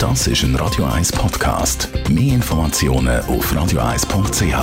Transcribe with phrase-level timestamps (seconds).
[0.00, 1.90] Das ist ein Radio 1 Podcast.
[2.08, 4.56] Mehr Informationen auf radio1.ch.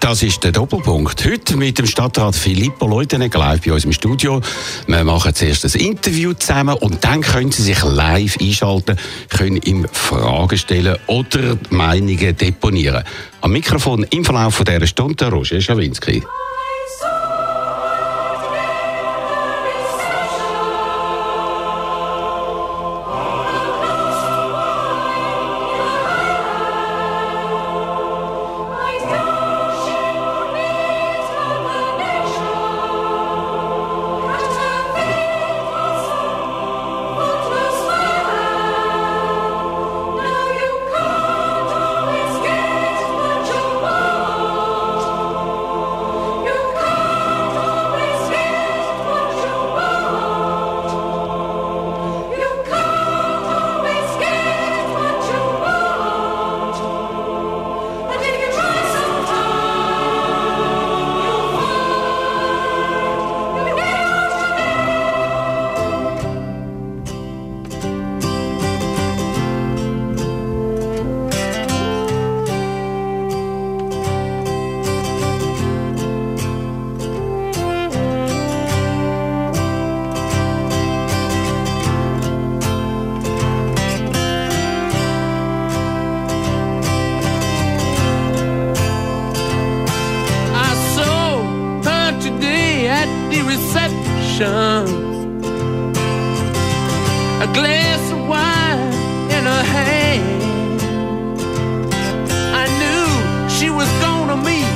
[0.00, 1.24] Das ist der Doppelpunkt.
[1.24, 4.40] Heute mit dem Stadtrat Filippo Leutenegger live bei uns im Studio.
[4.88, 8.96] Wir machen zuerst ein Interview zusammen und dann können Sie sich live einschalten,
[9.28, 13.04] können ihm Fragen stellen oder Meinungen deponieren.
[13.42, 16.24] Am Mikrofon im Verlauf dieser Stunde Roger Schawinski.
[97.58, 98.92] Glass of wine
[99.36, 100.80] in her hand.
[102.62, 103.06] I knew
[103.56, 104.70] she was gonna meet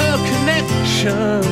[0.00, 1.45] her connection.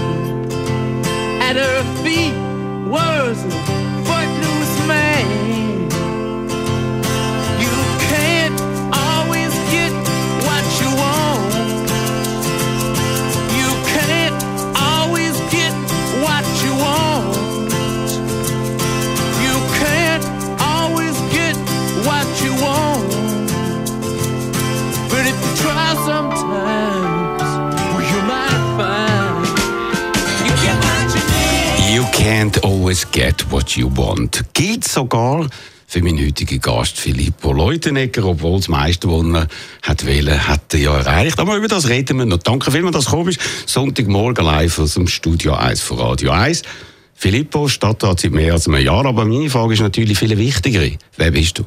[33.45, 34.45] Get what you want.
[34.55, 35.49] Gilt sogar
[35.87, 39.49] für meinen heutigen Gast Filippo Leutenegger, obwohl das meiste, was er
[39.83, 41.39] hat wollen, hat er ja erreicht.
[41.39, 42.39] Aber über das reden wir noch.
[42.39, 43.41] Danke vielmals, dass du gekommen bist.
[43.67, 46.63] Sonntagmorgen live aus dem Studio 1 von Radio 1.
[47.15, 50.83] Filippo, Stadtrat seit mehr als einem Jahr, aber meine Frage ist natürlich viel wichtiger.
[51.17, 51.65] Wer bist du?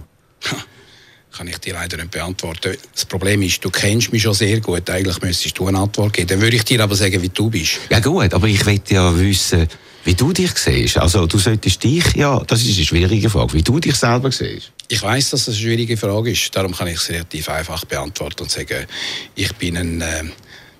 [1.38, 2.76] kann ich dir leider nicht beantworten.
[2.94, 4.90] Das Problem ist, du kennst mich schon sehr gut.
[4.90, 6.28] Eigentlich müsstest du eine Antwort geben.
[6.30, 7.78] Dann würde ich dir aber sagen, wie du bist.
[7.92, 9.68] Ja gut, aber ich will ja wissen,
[10.07, 10.97] wie du dich siehst.
[10.97, 14.72] Also du solltest dich, ja, das ist eine schwierige Frage, wie du dich selber siehst.
[14.88, 16.56] Ich weiß, dass das eine schwierige Frage ist.
[16.56, 18.85] Darum kann ich es relativ einfach beantworten und sagen,
[19.35, 20.23] ich bin ein äh,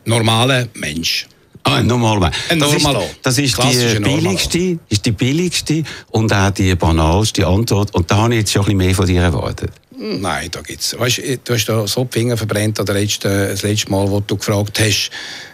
[0.05, 1.27] normaler Mensch.
[1.63, 2.31] Ah, ein Normalmann.
[2.47, 3.01] Ein das Normalo.
[3.01, 7.93] Ist, das ist die billigste, ist die billigste und auch die banalste Antwort.
[7.93, 9.71] Und da habe ich jetzt schon ein bisschen mehr von dir erwartet.
[9.93, 10.97] Hm, Nein, da gibt's.
[10.97, 14.21] Weißt, du hast da so die Finger verbrennt an der letzten, das letzte Mal, wo
[14.21, 15.09] du gefragt hast,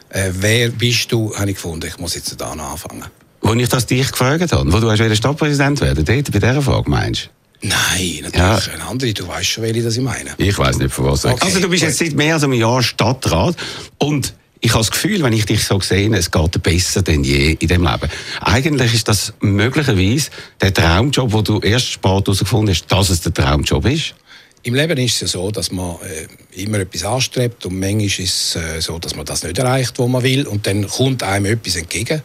[0.10, 3.06] äh, wer bist du, habe ich gefunden, ich muss jetzt da anfangen.
[3.44, 6.90] Als ich das dich gefragt habe, wo du hast Stadtpräsident werden, dort bei dieser Frage
[6.90, 7.30] meinst
[7.62, 8.74] Nein, natürlich Ja.
[8.74, 9.14] eine andere.
[9.14, 10.32] Du weißt schon, welche das ich meine.
[10.38, 11.24] Ich weiß nicht, von was.
[11.24, 13.56] Okay, also du bist jetzt seit mehr als einem Jahr Stadtrat
[14.00, 17.24] und ich habe das Gefühl, wenn ich dich so sehe, es geht dir besser denn
[17.24, 18.10] je in dem Leben.
[18.42, 20.30] Eigentlich ist das möglicherweise
[20.62, 24.16] der Traumjob, wo du erst spät herausgefunden hast, dass es der Traumjob ist.
[24.64, 28.20] Im Leben ist es ja so, dass man äh, immer etwas anstrebt und manchmal ist
[28.20, 31.46] es äh, so, dass man das nicht erreicht, was man will und dann kommt einem
[31.46, 32.22] etwas entgegen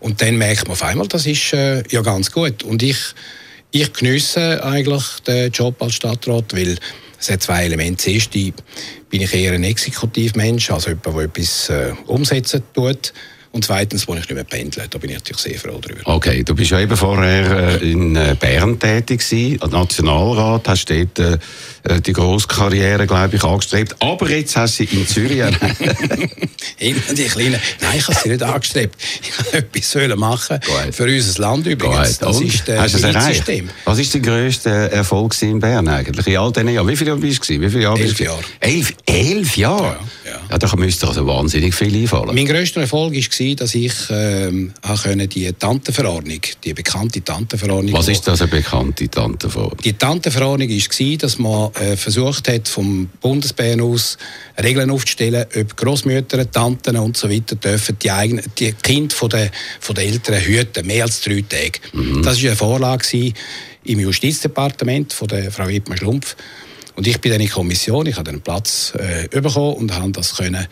[0.00, 2.98] und dann merkt man auf einmal, das ist äh, ja ganz gut und ich,
[3.70, 6.78] ich geniesse eigentlich den Job als Stadtrat, weil
[7.18, 8.04] es hat zwei Elemente.
[8.04, 8.52] Das erste
[9.08, 13.12] bin ich eher ein Exekutivmensch, also jemand, der etwas äh, umsetzen tut
[13.56, 16.02] und zweitens, wo ich nicht mehr pendle, da bin ich natürlich sehr froh darüber.
[16.04, 20.90] Okay, du bist ja eben vorher äh, in äh, Bern tätig gewesen, als Nationalrat, hast
[20.90, 21.38] dort äh,
[21.84, 23.96] äh, die grosse Karriere, glaube ich, angestrebt.
[24.00, 27.60] Aber jetzt hast du sie in Zürich Immer die Kleinen.
[27.80, 28.94] Nein, ich habe sie nicht angestrebt.
[29.22, 30.94] Ich wollte etwas machen Gut.
[30.94, 32.18] für unser Land übrigens.
[32.18, 32.46] Das Und?
[32.46, 33.46] ist äh, hast erreicht?
[33.46, 33.70] Milizsystem.
[33.84, 36.26] Was ist der grösste Erfolg in Bern eigentlich?
[36.26, 36.88] In all diesen Jahren.
[36.88, 37.60] Wie viele Jahre bist du?
[37.60, 38.20] Wie viele Jahre Elf?
[38.20, 38.40] Jahre.
[38.60, 39.98] Elf, elf Jahre?
[40.24, 40.40] Ja, ja.
[40.50, 42.34] ja da müsste also wahnsinnig viel einfallen.
[42.34, 44.72] Mein grösster Erfolg war gewesen, dass ich ähm,
[45.02, 47.92] können die Tantenverordnung, die bekannte Tantenverordnung.
[47.92, 49.72] Was ist das eine bekannte Tante von?
[49.84, 54.18] Die Tantenverordnung war, dass man äh, versucht hat, vom Bundesbären aus
[54.62, 59.50] Regeln aufzustellen, ob Großmütter, Tanten und so weiter dürfen die, eigenen, die Kinder von der,
[59.80, 61.80] von der Eltern hüten, mehr als drei Tage.
[62.22, 63.34] Das war eine Vorlage gewesen
[63.84, 66.36] im Justizdepartement von der Frau Wittmann Schlumpf.
[66.96, 70.10] Und ich bin dann in die Kommission, ich habe einen Platz äh, bekommen und habe
[70.12, 70.66] das können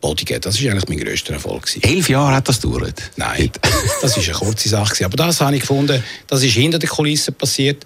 [0.00, 0.40] bodigen.
[0.40, 1.66] Das war eigentlich mein grösster Erfolg.
[1.66, 1.82] Gewesen.
[1.82, 3.00] Elf Jahre hat das gedauert.
[3.16, 3.50] Nein,
[4.02, 4.92] das war eine kurze Sache.
[4.92, 5.04] gewesen.
[5.04, 7.84] Aber das habe ich gefunden, das ist hinter den Kulissen passiert.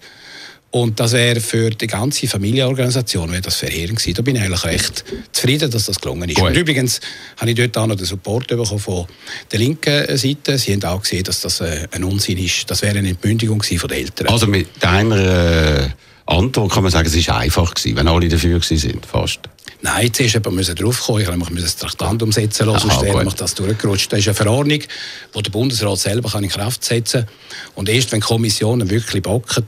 [0.73, 4.15] Und das wäre für die ganze Familienorganisation wäre das verheerend gewesen.
[4.15, 6.39] Da bin ich eigentlich recht zufrieden, dass das gelungen ist.
[6.39, 6.49] Gut.
[6.49, 6.99] Und übrigens
[7.37, 9.07] habe ich dort auch noch den Support bekommen von
[9.53, 10.57] der linken Seite.
[10.57, 12.71] Sie haben auch gesehen, dass das äh, ein Unsinn ist.
[12.71, 14.29] Das wäre eine Entmündigung gewesen von den Eltern.
[14.29, 15.89] Also mit deiner äh,
[16.25, 19.41] Antwort kann man sagen, es war einfach gewesen, wenn alle dafür gewesen sind, fast.
[19.85, 21.23] Nein, zuerst jemand müssen draufkommen.
[21.23, 24.13] Ich musste das Traktandum setzen lassen, Aha, sonst nämlich das durchgerutscht.
[24.13, 27.35] Das ist eine Verordnung, die der Bundesrat selber kann in Kraft setzen kann.
[27.75, 29.67] Und erst wenn die Kommissionen wirklich bocken,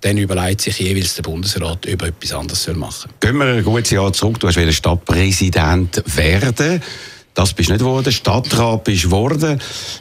[0.00, 3.30] dann überlegt sich jeweils der Bundesrat, ob er etwas anderes machen soll.
[3.30, 4.40] Gehen wir ein gutes Jahr zurück.
[4.40, 6.82] Du hast wieder Stadtpräsident werden.
[7.34, 8.12] Das bist nicht geworden.
[8.12, 9.60] Stadtrat bist geworden.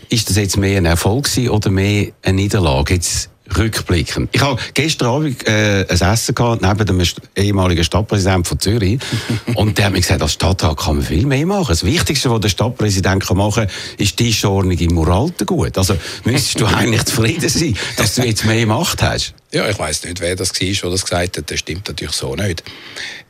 [0.10, 2.96] Ist das jetzt mehr ein Erfolg oder mehr eine Niederlage?
[2.96, 4.30] Jetzt rückblickend.
[4.32, 7.02] Ich habe gestern Abend äh, ein Essen gehabt, neben dem
[7.36, 9.00] ehemaligen Stadtpräsidenten von Zürich.
[9.56, 11.70] und der hat mir gesagt, als Stadtrat kann man viel mehr machen.
[11.70, 15.78] Das Wichtigste, was der Stadtpräsident kann machen kann, ist die Tischordnung im Uraltengut.
[15.78, 19.34] Also müsstest du eigentlich zufrieden sein, dass du jetzt mehr Macht hast.
[19.54, 21.52] Ja, ich weiß nicht, wer das war, der das gesagt hat.
[21.52, 22.64] Das stimmt natürlich so nicht.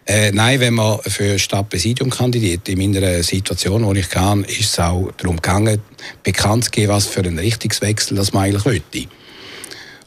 [0.06, 4.80] Äh, nein, wenn man für Stadtpräsidium kandidiert, in meiner Situation, wo ich kann, ist es
[4.80, 5.82] auch darum gegangen,
[6.24, 9.08] bekannt zu geben, was für einen Richtungswechsel das man eigentlich wollte.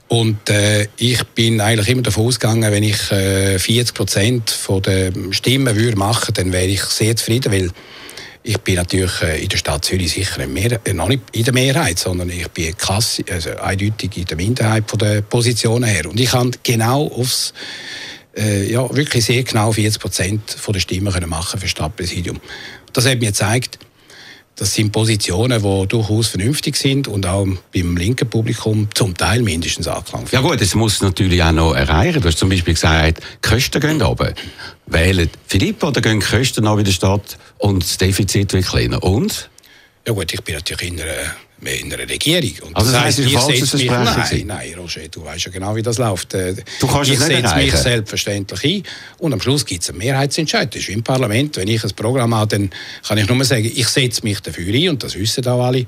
[0.09, 5.77] Und äh, ich bin eigentlich immer davon ausgegangen, wenn ich äh, 40 Prozent der Stimmen
[5.77, 7.71] würde machen, dann wäre ich sehr zufrieden, weil
[8.47, 11.55] ich bin natürlich äh, in der Stadt Zürich sicher mehr, äh, noch nicht in der
[11.55, 16.07] Mehrheit, sondern ich bin klasse, also eindeutig in der Minderheit von der Positionen her.
[16.09, 17.55] Und ich kann genau aufs
[18.37, 22.41] äh, ja, wirklich sehr genau 40 Prozent der Stimmen machen für das Stadtpräsidium.
[22.93, 23.79] Das hat mir gezeigt,
[24.57, 29.89] das sind Positionen, die durchaus vernünftig sind und auch beim linken Publikum zum Teil mindestens
[29.89, 32.21] Anklang Ja gut, das muss natürlich auch noch erreichen.
[32.21, 34.33] Du hast zum Beispiel gesagt, die Kosten gehen runter.
[34.87, 39.03] Wählen Philipp oder gehen die Kosten noch in der Stadt und das Defizit wird kleiner?
[39.03, 39.51] Und?
[40.07, 42.69] Ja gut, ich bin natürlich in einer, in einer Regierung.
[42.69, 45.83] Und Also das heisst, ich setze mich, nein, nein, Roger, du weißt ja genau, wie
[45.83, 46.35] das läuft.
[46.35, 48.83] Äh, Du kannst ich setze mich selbstverständlich ein
[49.19, 50.75] und am Schluss gibt es einen Mehrheitsentscheid.
[50.75, 51.57] Das ist wie im Parlament.
[51.57, 52.71] Wenn ich ein Programm habe, dann
[53.07, 55.87] kann ich nur sagen, ich setze mich dafür ein und das wissen auch alle.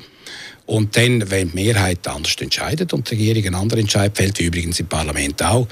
[0.66, 4.44] Und dann, wenn die Mehrheit anders entscheidet und die Regierung einen anderen Entscheid fällt, wie
[4.44, 5.68] übrigens im Parlament auch,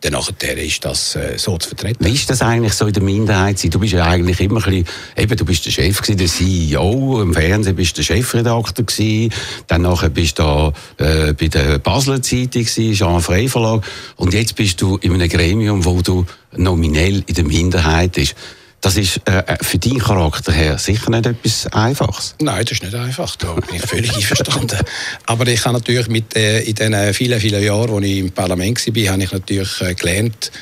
[0.00, 2.04] dann nachher ist das äh, so zu vertreten.
[2.04, 3.62] Wie ist das eigentlich so in der Minderheit?
[3.72, 4.86] Du bist ja eigentlich immer ein bisschen,
[5.16, 9.32] eben, du bist der Chef gewesen, der CEO, im Fernsehen bist du der Chefredakteur gewesen,
[9.66, 13.84] dann nachher bist du da, äh, bei der Basler Zeitung gewesen, Jean Frey Verlag,
[14.16, 16.24] und jetzt bist du in einem Gremium, wo du
[16.56, 18.34] nominell in der Minderheit bist.
[18.80, 22.36] Das ist äh, für deinen Charakter her sicher nicht etwas Einfaches.
[22.40, 23.34] Nein, das ist nicht einfach.
[23.36, 24.78] Da bin ich völlig einverstanden.
[25.26, 28.86] Aber ich habe natürlich mit, äh, in den vielen, vielen Jahren, als ich im Parlament
[28.86, 30.52] war, habe ich natürlich äh, gelernt,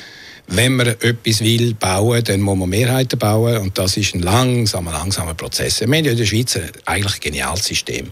[0.47, 3.57] wenn man etwas will bauen, dann muss man Mehrheiten bauen.
[3.57, 5.81] Und das ist ein langsamer, langsamer Prozess.
[5.81, 8.11] Wir haben ja in der Schweiz ein- eigentlich geniales System.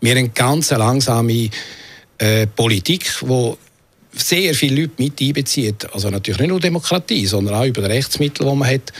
[0.00, 1.50] Wir haben eine ganz langsame
[2.18, 3.52] äh, Politik, die
[4.16, 5.92] sehr viele Leute mit einbezieht.
[5.92, 8.92] Also natürlich nicht nur Demokratie, sondern auch über die Rechtsmittel, die man hat.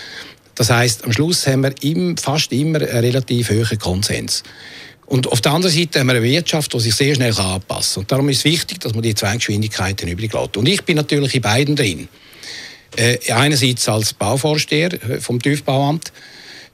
[0.54, 4.42] Das heißt, am Schluss haben wir im, fast immer einen relativ hohen Konsens.
[5.06, 8.00] Und auf der anderen Seite haben wir eine Wirtschaft, die sich sehr schnell anpassen kann.
[8.02, 10.56] Und darum ist es wichtig, dass man die zwei Geschwindigkeiten übrig lässt.
[10.56, 12.08] Und ich bin natürlich in beiden drin.
[12.96, 16.12] Äh, einerseits als Bauvorsteher vom TÜV-Bauamt.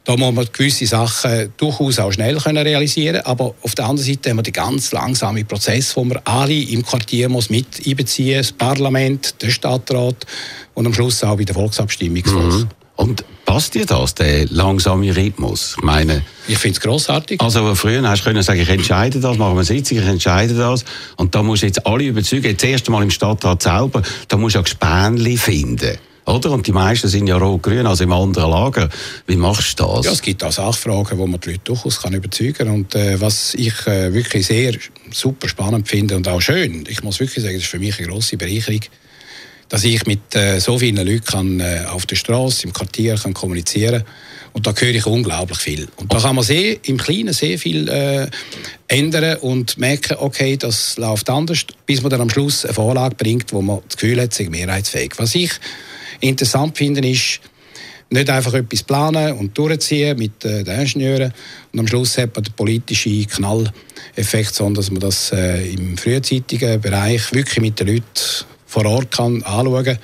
[0.04, 4.30] Da muss man gewisse Sachen durchaus auch schnell können realisieren Aber auf der anderen Seite
[4.30, 8.52] haben wir den ganz langsamen Prozess, wo man alle im Quartier muss mit einbeziehen das
[8.52, 10.26] Parlament, der Stadtrat
[10.75, 12.23] und am Schluss auch bei der Volksabstimmung.
[12.26, 12.69] Mhm.
[12.97, 15.75] Und passt dir das, der langsame Rhythmus?
[15.78, 17.40] Ich meine, Ich finde es grossartig.
[17.40, 20.54] Also früher hast du können sagen, ich entscheide das, machen wir eine Sitzung, ich entscheide
[20.54, 20.85] das.
[21.16, 22.45] Und da musst du jetzt alle überzeugen.
[22.45, 25.99] Jetzt erst einmal im Stadtrat selber, da musst du ja Gespänli finden.
[26.27, 26.53] Oder?
[26.53, 28.89] Und die meisten sind ja rot-grün, also im anderen Lager.
[29.27, 30.07] Wie machst du das?
[30.07, 32.69] Ja, es gibt auch Sachfragen, wo man die Leute durchaus kann überzeugen kann.
[32.69, 34.75] Und äh, was ich äh, wirklich sehr
[35.11, 38.09] super spannend finde und auch schön, ich muss wirklich sagen, das ist für mich eine
[38.09, 38.81] grosse Bereicherung,
[39.69, 43.35] dass ich mit äh, so vielen Leuten kann, äh, auf der Straße, im Quartier kann
[43.35, 44.05] kommunizieren
[44.53, 45.89] und da höre ich unglaublich viel.
[45.97, 48.29] Und da kann man sehr, im Kleinen sehr viel äh,
[48.89, 53.53] ändern und merken, okay, das läuft anders, bis man dann am Schluss eine Vorlage bringt,
[53.53, 55.12] wo man das Gefühl hat, sie mehrheitsfähig.
[55.19, 55.53] Was ich
[56.21, 57.41] interessant finde, ist,
[58.12, 61.33] Nicht einfach etwas planen und durchziehen mit äh, den Ingenieuren.
[61.73, 66.81] Und am Schluss hat man den politischen Knalleffekt, sondern dass man das äh, im frühzeitigen
[66.81, 68.05] Bereich wirklich mit den Leuten
[68.67, 69.97] vor Ort kann anschauen.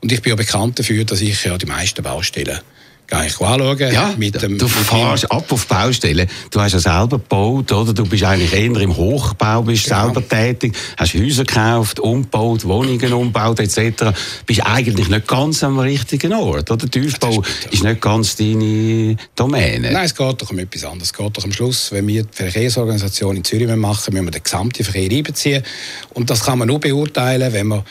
[0.00, 2.58] Und ich bin ja bekannt dafür, dass ich ja die meisten Baustellen
[3.06, 3.92] gehe ich anschauen.
[3.92, 6.28] Ja, mit dem, du mit fährst ab auf Baustellen.
[6.50, 7.92] Du hast ja selber gebaut, oder?
[7.92, 10.04] Du bist eigentlich eher im Hochbau, bist Genau.
[10.04, 14.12] selber tätig, hast Häuser gekauft, umgebaut, Wohnungen umgebaut etc.
[14.44, 16.88] Bist eigentlich nicht ganz am richtigen Ort, oder?
[16.90, 19.92] Tiefbau ist nicht ganz deine Domäne.
[19.92, 21.08] Nein, es geht doch um etwas anderes.
[21.08, 24.42] Es geht doch am Schluss, wenn wir die Verkehrsorganisation in Zürich machen, müssen wir den
[24.42, 25.62] gesamten Verkehr einbeziehen.
[26.14, 27.82] Und das kann man nur beurteilen, wenn man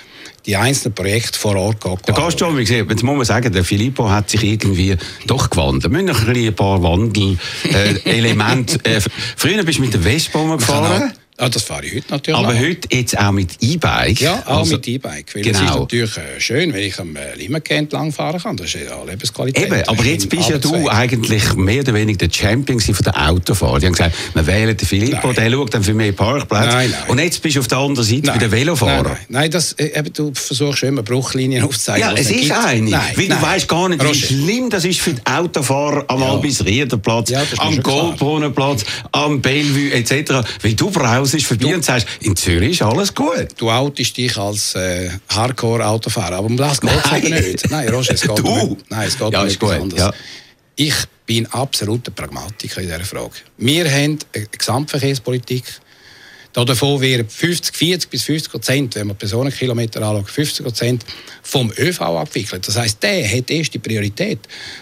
[0.46, 2.08] die einzelnen Projekte vor Ort geht.
[2.08, 5.92] Der Gastronom, wie gesagt, jetzt muss man sagen, der Filippo hat sich irgendwie doch gewandelt.
[5.92, 8.80] Wir müssen ein, bisschen ein paar Wandel-Elemente.
[8.86, 9.02] Äh,
[9.36, 12.58] früher bist du mit der Vespa gefahren, Ah, das fahre ich heute natürlich aber auch.
[12.60, 14.22] heute jetzt auch mit E-Bike.
[14.22, 15.36] Ja, auch Also- mit E-Bike.
[15.36, 15.80] Weil es ist Genau.
[15.82, 18.56] natürlich äh, schön, wenn ich am äh, Limmerke entlang fahren kann.
[18.56, 19.66] Das ist ja Lebensqualität.
[19.66, 23.82] Eben, aber jetzt bist ja du eigentlich mehr oder weniger der Champion von den Autofahrern.
[23.82, 25.36] Die haben gesagt, wir wählen den Filippo, Nein.
[25.36, 26.68] der schaut dann für mehr Parkplätze.
[26.68, 27.10] Nein, nein.
[27.10, 29.04] Und jetzt bist du auf der anderen Seite bei den Velofahrern.
[29.04, 32.02] Nein, nein, nein das, äh, eben, du versuchst immer Bruchlinien aufzuzeigen.
[32.02, 32.52] Ja, es ist gibt.
[32.54, 32.90] eine.
[32.92, 36.22] Nein, weil du weißt gar nicht, wie Roger, schlimm das ist für die Autofahrer am
[36.22, 36.32] Ja.
[36.32, 37.82] Albis-Riederplatz, Ja, am.
[37.84, 40.32] Goldbrunnenplatz, am Bellevue etc.
[40.62, 40.90] Weil du
[41.26, 43.48] brausest vorbei und sagst, in Zürich ist alles gut.
[43.58, 47.70] Du outest dich als äh, Hardcore-Autofahrer, aber um das geht es eben nicht.
[47.72, 48.48] Nein, Roger, es geht Du?
[48.48, 50.00] um, nein, es geht Ja, ist gut, anderes.
[50.00, 50.14] ja.
[50.76, 50.94] Ich
[51.26, 53.32] bin absoluter Pragmatiker in dieser Frage.
[53.58, 55.64] Wir haben eine Gesamtverkehrspolitik.
[56.54, 61.06] Davon werden 50, 40 bis 50 Prozent, wenn man Personenkilometer anschaut, 50 Prozent
[61.44, 62.66] vom ÖV abwickelt.
[62.66, 64.40] Das heißt, der hat erst die Priorität.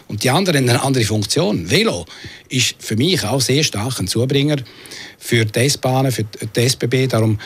[0.08, 1.72] Und die anderen haben eine andere Funktion.
[1.72, 2.06] Velo
[2.50, 4.58] ist für mich auch sehr stark ein Zubringer
[5.18, 7.08] für die S-Bahnen, für die SBB.
[7.08, 7.40] Darum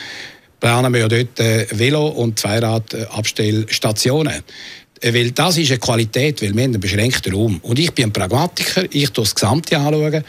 [0.60, 4.42] planen wir ja dort äh, Velo- und Zweiradabstellstationen.
[5.00, 7.60] Äh, Weil das ist eine Qualität, weil wir haben einen beschränkten Raum.
[7.62, 10.24] Und ich bin ein Pragmatiker, ich schaue das Gesamte anschauen.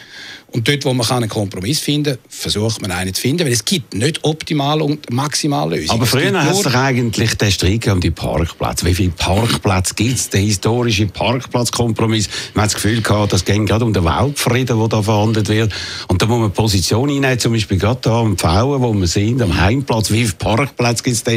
[0.51, 3.63] Und dort, wo man einen Kompromiss finden kann, versucht man einen zu finden, weil es
[3.63, 5.91] gibt nicht optimal und maximal Lösungen.
[5.91, 8.85] Aber Es früher hast nur- du eigentlich den Streit um die Parkplätze.
[8.85, 10.29] Wie viele Parkplätze gibt es?
[10.29, 12.29] Der historische Parkplatzkompromiss.
[12.53, 15.71] Man hat das Gefühl gehabt, das ging gerade um den Weltfrieden, der da verhandelt wird.
[16.07, 19.41] Und da muss man Position einnehmen, zum Beispiel gerade da am Pfauen, wo wir sind,
[19.41, 20.09] am Heimplatz.
[20.11, 21.31] Wie viele Parkplätze gibt es da?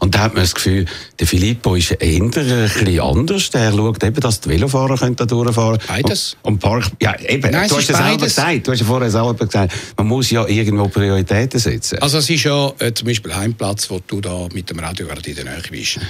[0.00, 0.86] Und da hat man das Gefühl,
[1.18, 3.48] der Filippo ist eher ein bisschen anders.
[3.52, 6.02] Er schaut eben, dass die Velofahrer können da durchfahren können.
[6.02, 6.36] Beides.
[6.42, 7.50] Und, und Park, ja, eben.
[7.50, 8.34] Nein, es du hast ist ja selber beides.
[8.58, 8.66] Gesagt.
[8.68, 11.98] Du hast ja vorher selber gesagt, man muss ja irgendwo Prioritäten setzen.
[12.00, 15.28] Also es ist ja äh, zum Beispiel Heimplatz, wo du da mit dem Radio gerade
[15.28, 16.00] in der Nähe bist.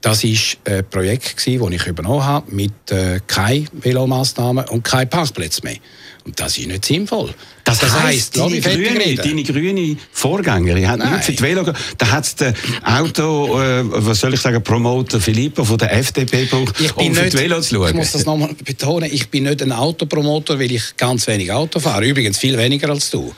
[0.00, 5.62] Das ist ein Projekt, das ich übernommen habe, mit äh, keine Velomaßnahmen und keine Parkplätze
[5.62, 5.76] mehr.
[6.24, 7.32] Und das ist nicht sinnvoll.
[7.64, 11.12] Das, heisst, lass deine grüne, deine grüne Vorgängerin hat Nein.
[11.12, 11.64] nicht für die Velo
[11.96, 12.54] Da hat es den
[12.84, 17.14] Auto, äh, was soll ich sagen, Promoter Filippo von der FDP gebraucht, Ich bin um
[17.14, 17.96] für nicht, die Velo zu ich schauen.
[17.96, 22.04] muss das nochmal betonen, ich bin nicht ein Autopromotor, weil ich ganz wenig Auto fahre.
[22.04, 23.32] Übrigens viel weniger als du.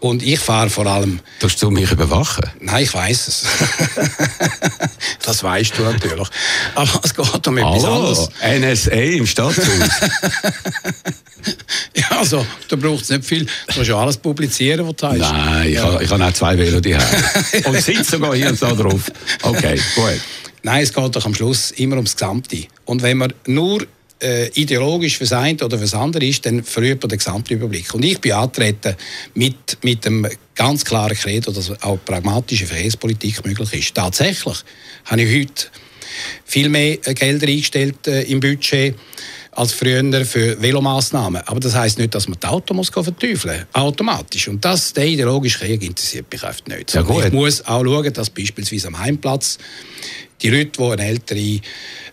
[0.00, 2.44] Und ich fahre vor allem Tust du mich überwachen?
[2.60, 3.44] Nein, ich weiß es.
[5.24, 6.28] das weißt du natürlich.
[6.74, 8.28] Aber es geht um etwas Hallo, anderes.
[8.86, 9.66] NSA im Stadthaus.
[11.96, 13.46] Ja, also, da braucht es nicht viel.
[13.66, 15.18] Du musst ja alles publizieren, was du hast.
[15.18, 16.94] Nein, ich, habe, ich habe auch zwei Velo die
[17.64, 19.10] Und sitze sogar hier und da drauf.
[19.42, 20.20] Okay, gut.
[20.62, 22.66] Nein, es geht doch am Schluss immer ums Gesamte.
[22.84, 23.86] Und wenn man nur
[24.22, 27.94] äh, ideologisch fürs eine oder fürs andere ist, dann verliert man den Gesamtüberblick.
[27.94, 28.96] Und ich bin angetreten
[29.34, 33.94] mit, mit dem ganz klaren Credo, dass auch pragmatische Verkehrspolitik möglich ist.
[33.94, 34.56] Tatsächlich
[35.04, 35.66] habe ich heute
[36.44, 38.94] viel mehr äh, Gelder eingestellt äh, im Budget
[39.54, 41.42] als früher für Velomaßnahmen.
[41.46, 44.48] Aber das heißt nicht, dass man das Auto muss verteufeln Automatisch.
[44.48, 46.94] Und das, der ideologische Krieg interessiert mich oft nicht.
[46.94, 47.04] Ja.
[47.24, 49.58] Ich muss auch schauen, dass beispielsweise am Heimplatz
[50.42, 51.60] die Leute, die eine ältere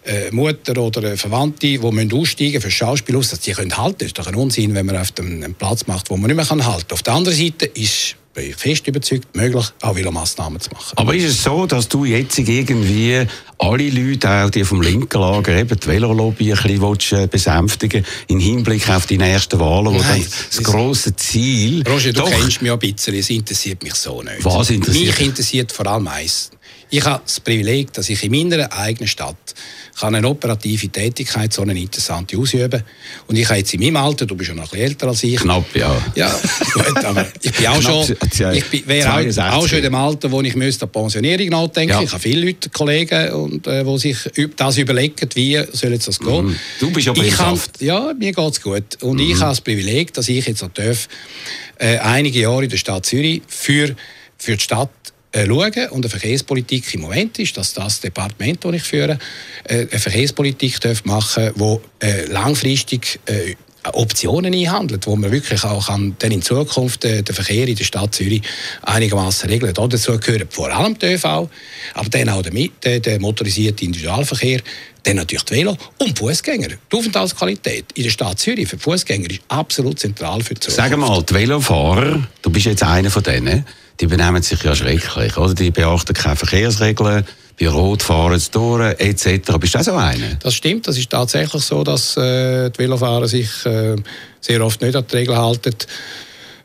[0.05, 3.75] äh, Mutter oder eine Verwandte, die müssen aussteigen für das Schauspiel aus, dass die können
[3.77, 3.97] halten.
[3.99, 6.37] Das ist doch ein Unsinn, wenn man auf dem einen Platz macht, wo man nicht
[6.37, 6.91] mehr kann halten.
[6.91, 10.93] Auf der anderen Seite ist bin ich fest überzeugt, möglich, auch Velomaßnahmen zu machen.
[10.97, 13.25] Aber ist es so, dass du jetzt irgendwie
[13.57, 18.05] alle Leute, auch die vom linken Lager, eben die Velolobby ein bisschen willst, äh, besänftigen
[18.27, 21.83] im Hinblick auf die nächsten Wahlen, wo Nein, dann das das- grosse Ziel...
[21.87, 24.43] Roger, du Doch- kennst mich ein bisschen, es interessiert mich so nicht.
[24.43, 26.51] Was interessiert Mich interessiert vor allem eins.
[26.91, 29.55] Ich habe das Privileg, dass ich in meiner eigenen Stadt
[29.97, 32.83] kann eine operative Tätigkeit, so eine interessante ausüben
[33.27, 35.23] Und ich habe jetzt in meinem Alter, du bist ja noch ein bisschen älter als
[35.23, 36.01] ich, Knapp, ja.
[36.15, 36.39] ja,
[36.73, 39.43] gut, aber ich bin auch Knapp schon, ich bin, wäre 62.
[39.43, 41.93] auch, auch schon in dem Alter, wo ich müsste an die Pensionierung nachdenken.
[41.93, 42.01] Ja.
[42.01, 44.17] Ich habe viele Leute, Kollegen, und, äh, die sich
[44.55, 46.47] das überlegen, wie soll jetzt das gehen.
[46.47, 46.55] Mhm.
[46.79, 47.59] Du bist aber ich kann-.
[47.79, 49.01] Ja, mir geht es gut.
[49.01, 51.07] Und ich habe das Privileg, dass ich jetzt noch darf,
[51.77, 53.95] äh, einige Jahre in der Stadt Zürich für,
[54.37, 54.89] für die Stadt
[55.31, 59.17] äh, schauen und eine Verkehrspolitik im Moment ist, dass das Departement, das ich führe,
[59.63, 63.19] äh, eine Verkehrspolitik darf machen wo äh, langfristig
[63.93, 68.13] Optionen einhandelt, wo man wirklich auch kann, dann in Zukunft den Verkehr in der Stadt
[68.13, 68.43] Zürich
[68.83, 69.73] einigermaßen regeln.
[69.73, 72.51] Da dazu gehören vor allem die ÖV, aber dann auch der,
[72.83, 74.61] der, der motorisierte Individualverkehr,
[75.01, 76.67] dann natürlich die Velo und die Fußgänger.
[76.67, 80.89] Die Aufenthaltsqualität in der Stadt Zürich für die Fußgänger ist absolut zentral für die Zukunft.
[80.89, 83.65] Sag mal, die Velofahrer, du bist jetzt einer von denen,
[84.01, 85.53] die benehmen sich ja schrecklich, oder?
[85.53, 87.23] Die beachten keine Verkehrsregeln,
[87.59, 89.57] bei Rot fahren sie durch, etc.
[89.59, 90.35] Bist du auch so einer?
[90.39, 93.95] Das stimmt, das ist tatsächlich so, dass äh, die Velofahrer sich äh,
[94.39, 95.75] sehr oft nicht an die Regeln halten.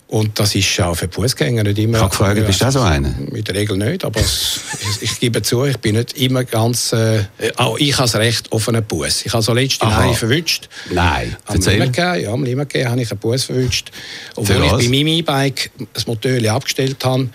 [0.08, 1.98] Und das ist auch für Fußgänger nicht immer.
[1.98, 3.12] Ich habe gefragt, bist du auch so einer?
[3.32, 4.60] Mit der Regel nicht, aber es,
[5.00, 6.92] ich, ich gebe zu, ich bin nicht immer ganz.
[6.92, 7.24] Äh,
[7.56, 9.26] auch ich habe das Recht auf einen Bus.
[9.26, 10.02] Ich habe so letztens Aha.
[10.02, 10.68] einen verwünscht.
[10.90, 11.60] Nein, Am.
[11.60, 13.90] Limmergehen, ja, am Limmergehen habe ich einen Bus verwünscht.
[14.36, 17.28] Obwohl ich bei meinem E-Bike das Motor abgestellt habe.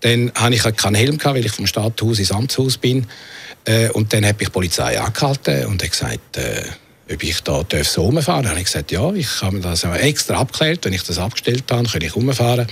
[0.00, 3.06] Dann hatte ich keinen Helm, gehabt, weil ich vom Stadthaus ins Amtshaus bin.
[3.64, 6.62] Äh, und dann hat mich die Polizei angehalten und hat gesagt, äh,
[7.10, 8.42] ob ich da darf so rumfahren darf.
[8.42, 10.84] Dann habe ich gesagt, ja, ich habe mir das extra abgeklärt.
[10.84, 12.66] Wenn ich das abgestellt habe, kann ich rumfahren.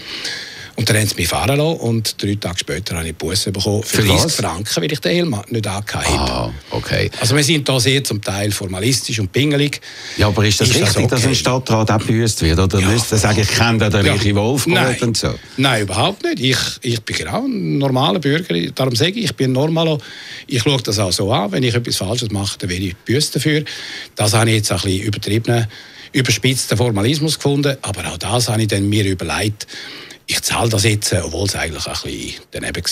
[0.81, 3.83] Und dann haben sie mich fahren lassen und drei Tage später habe ich Busse bekommen
[3.83, 4.35] für Für 30 was?
[4.37, 6.31] Franken, weil ich den Helm nicht angehabt habe.
[6.33, 7.11] Ah, okay.
[7.21, 9.79] Also wir sind da sehr zum Teil formalistisch und pingelig.
[10.17, 11.29] Ja, aber ist das Ist das richtig, dass okay?
[11.29, 12.59] ein Stadtrat abgebüßt wird?
[12.59, 12.89] Oder Ja.
[12.89, 14.35] müsste sagen, ich kenne da den Ja.
[14.37, 14.97] Wolf gut Nein.
[15.03, 15.35] und so?
[15.59, 16.41] Nein, überhaupt nicht.
[16.41, 18.55] Ich, ich bin genau ein normaler Bürger.
[18.75, 19.99] Darum sage ich, ich bin normaler.
[20.47, 21.53] Ich schaue das auch so an.
[21.53, 23.65] Wenn ich etwas Falsches mache, dann werde ich büßen dafür.
[24.17, 25.67] Das habe ich jetzt ein bisschen übertriebenen,
[26.15, 27.77] überspitzten Formalismus gefunden.
[27.83, 29.67] Aber auch das habe ich dann mir überlegt.
[30.31, 32.85] Ich zahle das jetzt, obwohl es eigentlich ein bisschen daneben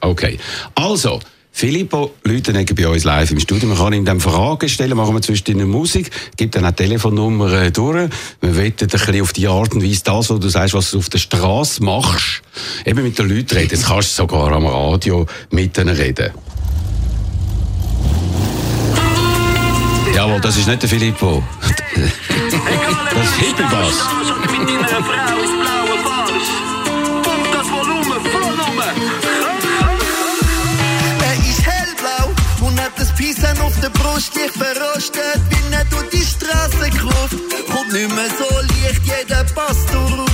[0.00, 0.08] war.
[0.08, 0.38] Okay.
[0.76, 1.20] Also,
[1.52, 3.68] Filippo Leutenegger bei uns live im Studio.
[3.68, 7.52] Man kann ihm dann Fragen stellen, machen wir zwischendurch Musik, gibt dann auch die Telefonnummer
[7.52, 8.08] äh, durch.
[8.40, 10.98] Wir wollen ein bisschen auf die Art und Weise das, was du sagst, was du
[10.98, 12.40] auf der Straße machst,
[12.86, 13.72] eben mit den Leuten reden.
[13.72, 16.30] Jetzt kannst du sogar am Radio mit ihnen reden.
[20.14, 21.44] Jawohl, das ist nicht der Filippo.
[23.16, 24.04] Das ist Hippie-Bass.
[33.82, 37.40] Der Brust leicht verrostet, wie er durch die Straße gerufen.
[37.72, 40.26] Kommt nicht mehr so leicht, jeder passt drauf.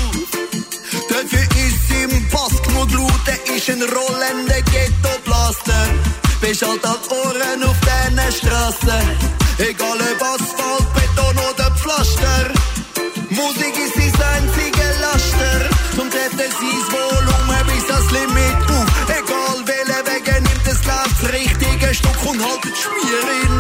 [1.08, 5.86] Dafür ist im Pass genug laut, er ist ein rollender Ghetto-Blaster.
[6.40, 9.02] Beschallt an Ohren auf diesen Straßen,
[9.58, 12.50] egal ob Asphalt, Beton oder Pflaster.
[13.30, 15.58] Musik ist sein einziger Laster.
[15.96, 18.86] Zum Treten sein Volumen bis das Limit auf.
[19.08, 22.76] Egal welcher Weg er nimmt, es läuft das richtige Stück und haltet
[23.12, 23.51] really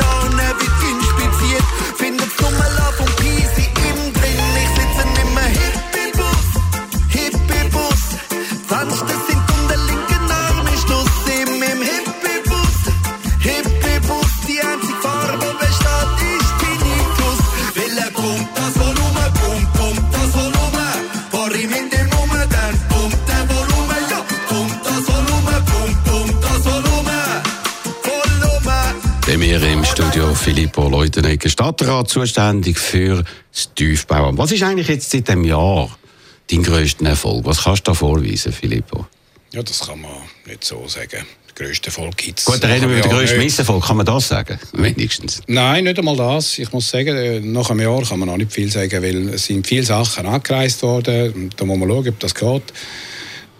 [29.26, 34.36] Bei mir im Studio Filippo Leutenegger, Stadtrat, zuständig für das Tiefbauamt.
[34.36, 35.88] Was ist eigentlich jetzt seit dem Jahr
[36.50, 37.44] dein grösster Erfolg?
[37.44, 39.06] Was kannst du da vorweisen, Filippo?
[39.52, 40.10] Ja, das kann man
[40.46, 41.24] nicht so sagen.
[41.48, 42.46] Der grösste Erfolg gibt es.
[42.46, 43.84] Gut, dann reden wir über den grössten Misserfolg.
[43.84, 44.58] Kann man das sagen?
[44.72, 45.40] Wenigstens.
[45.46, 46.58] Nein, nicht einmal das.
[46.58, 49.46] Ich muss sagen, äh, nach einem Jahr kann man noch nicht viel sagen, weil es
[49.46, 51.50] sind viele Sachen angereist worden.
[51.56, 52.72] Da muss man schauen, ob das geht.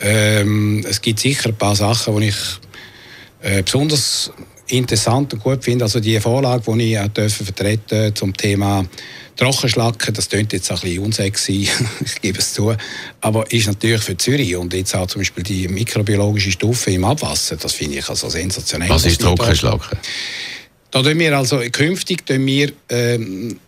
[0.01, 2.37] Ähm, es gibt sicher ein paar Sachen, die ich
[3.43, 4.33] äh, besonders
[4.73, 5.85] interessant und gut finde.
[5.85, 8.85] Also die Vorlage, die ich auch dürfen vertreten zum Thema
[9.37, 11.69] Trockenschlacken, das klingt jetzt ein bisschen unsexy,
[12.05, 12.75] ich gebe es zu,
[13.21, 17.57] aber ist natürlich für Zürich und jetzt auch zum Beispiel die mikrobiologische Stufe im Abwasser,
[17.57, 18.91] das finde ich also sensationell.
[18.91, 19.99] Was ist Trockenschlacken?
[20.91, 23.59] da tun wir also künftig tun wir, ähm,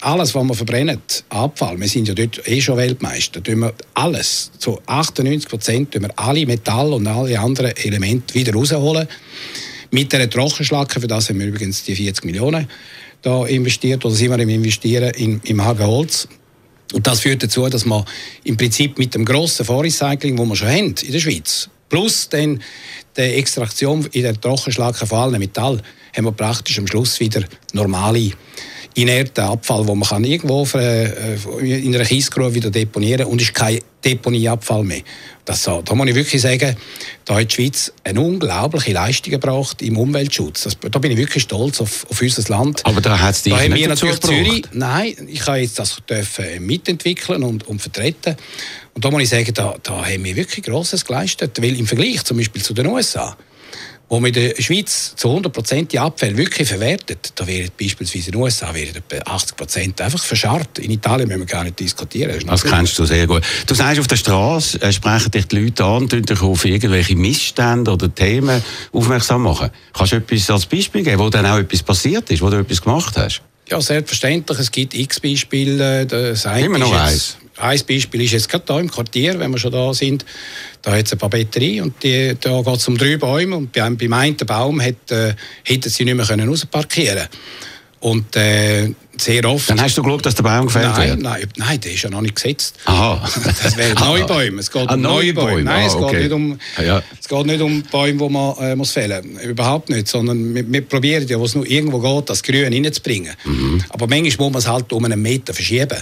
[0.00, 4.50] alles, was wir verbrennen, Abfall, wir sind ja dort eh schon Weltmeister, tun wir alles,
[4.58, 9.06] zu 98 Prozent, tun wir alle Metall und alle anderen Elemente wieder rausholen.
[9.90, 12.68] Mit einer Trockenschlacke, für das haben wir übrigens die 40 Millionen
[13.22, 16.28] da investiert, oder sind wir im Investieren in, im HG Holz.
[16.92, 18.04] Und das führt dazu, dass man
[18.44, 22.62] im Prinzip mit dem grossen Vorrecycling, das wir schon haben in der Schweiz, plus dann
[23.16, 25.82] der Extraktion in der Trockenschlacke von allen Metall,
[26.16, 28.32] haben wir praktisch am Schluss wieder normale
[29.02, 33.54] inerten Abfall, wo man kann irgendwo äh, in einer Kiesgrube wieder deponieren und es ist
[33.54, 35.02] kein Deponieabfall mehr.
[35.44, 36.76] Das, so- da muss ich wirklich sagen,
[37.24, 40.62] da hat die Schweiz eine unglaubliche Leistung gebracht im Umweltschutz.
[40.62, 42.84] Das, da bin ich wirklich stolz auf, auf unser Land.
[42.86, 44.06] Aber da hat es dich Da nicht dazu.
[44.06, 48.36] Zürich, nein, ich habe jetzt das dürfen mitentwickeln und, und vertreten.
[48.94, 51.60] Und Und da muss ich sagen, da, da haben wir wirklich Grosses geleistet.
[51.62, 53.36] Weil im Vergleich zum Beispiel zu den USA,
[54.10, 58.32] wo man in der Schweiz zu 100% die Abfälle wirklich verwertet, da wären beispielsweise in
[58.32, 60.80] den USA wären etwa 80% einfach verscharrt.
[60.80, 62.32] In Italien müssen wir gar nicht diskutieren.
[62.34, 63.42] Das natürlich- kennst du sehr gut.
[63.66, 67.14] Du sagst, auf der Straße äh, sprechen dich die Leute an, tun dich auf irgendwelche
[67.14, 68.60] Missstände oder Themen
[68.92, 69.70] aufmerksam machen.
[69.92, 72.82] Kannst du etwas als Beispiel geben, wo dann auch etwas passiert ist, wo du etwas
[72.82, 73.42] gemacht hast?
[73.70, 74.58] Ja, selbstverständlich.
[74.58, 76.04] Es gibt x Beispiele.
[76.04, 79.70] Das Immer noch jetzt- Ein Beispiel ist jetzt gerade hier im Quartier, wenn wir schon
[79.70, 80.24] da sind.
[80.82, 83.56] Da hat es ein paar Batterien und die, da geht es um drei Bäume.
[83.56, 85.34] Und beim, beim einen Baum hat, äh,
[85.90, 87.28] sie nicht mehr können rausparkieren
[88.00, 89.68] Und äh, sehr oft...
[89.70, 91.20] Dann hast du geschaut, dass der Baum gefällt Nein, wird?
[91.22, 92.76] nein, nein, der ist ja noch nicht gesetzt.
[92.86, 93.28] Aha.
[93.62, 94.60] Das wären neue Bäume.
[94.60, 95.50] Es geht Ah, um neue neue Bäume.
[95.52, 95.62] Bäume.
[95.64, 96.12] Nein, es, Ah, okay.
[96.12, 97.02] geht nicht um, Ah, ja.
[97.20, 99.42] es geht nicht um Bäume, die man äh, muss fällen muss.
[99.42, 100.08] Überhaupt nicht.
[100.08, 103.34] Sondern wir, wir probieren ja, wo es nur irgendwo geht, das Grün reinzubringen.
[103.44, 103.84] Mhm.
[103.90, 105.98] Aber manchmal muss man es halt um einen Meter verschieben.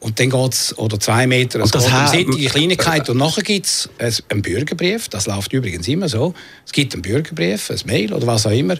[0.00, 3.10] Und dann geht es, oder zwei Meter, es Und das geht um solche Kleinigkeiten.
[3.12, 6.34] Und nachher gibt es einen Bürgerbrief, das läuft übrigens immer so.
[6.66, 8.76] Es gibt einen Bürgerbrief, ein Mail oder was auch immer.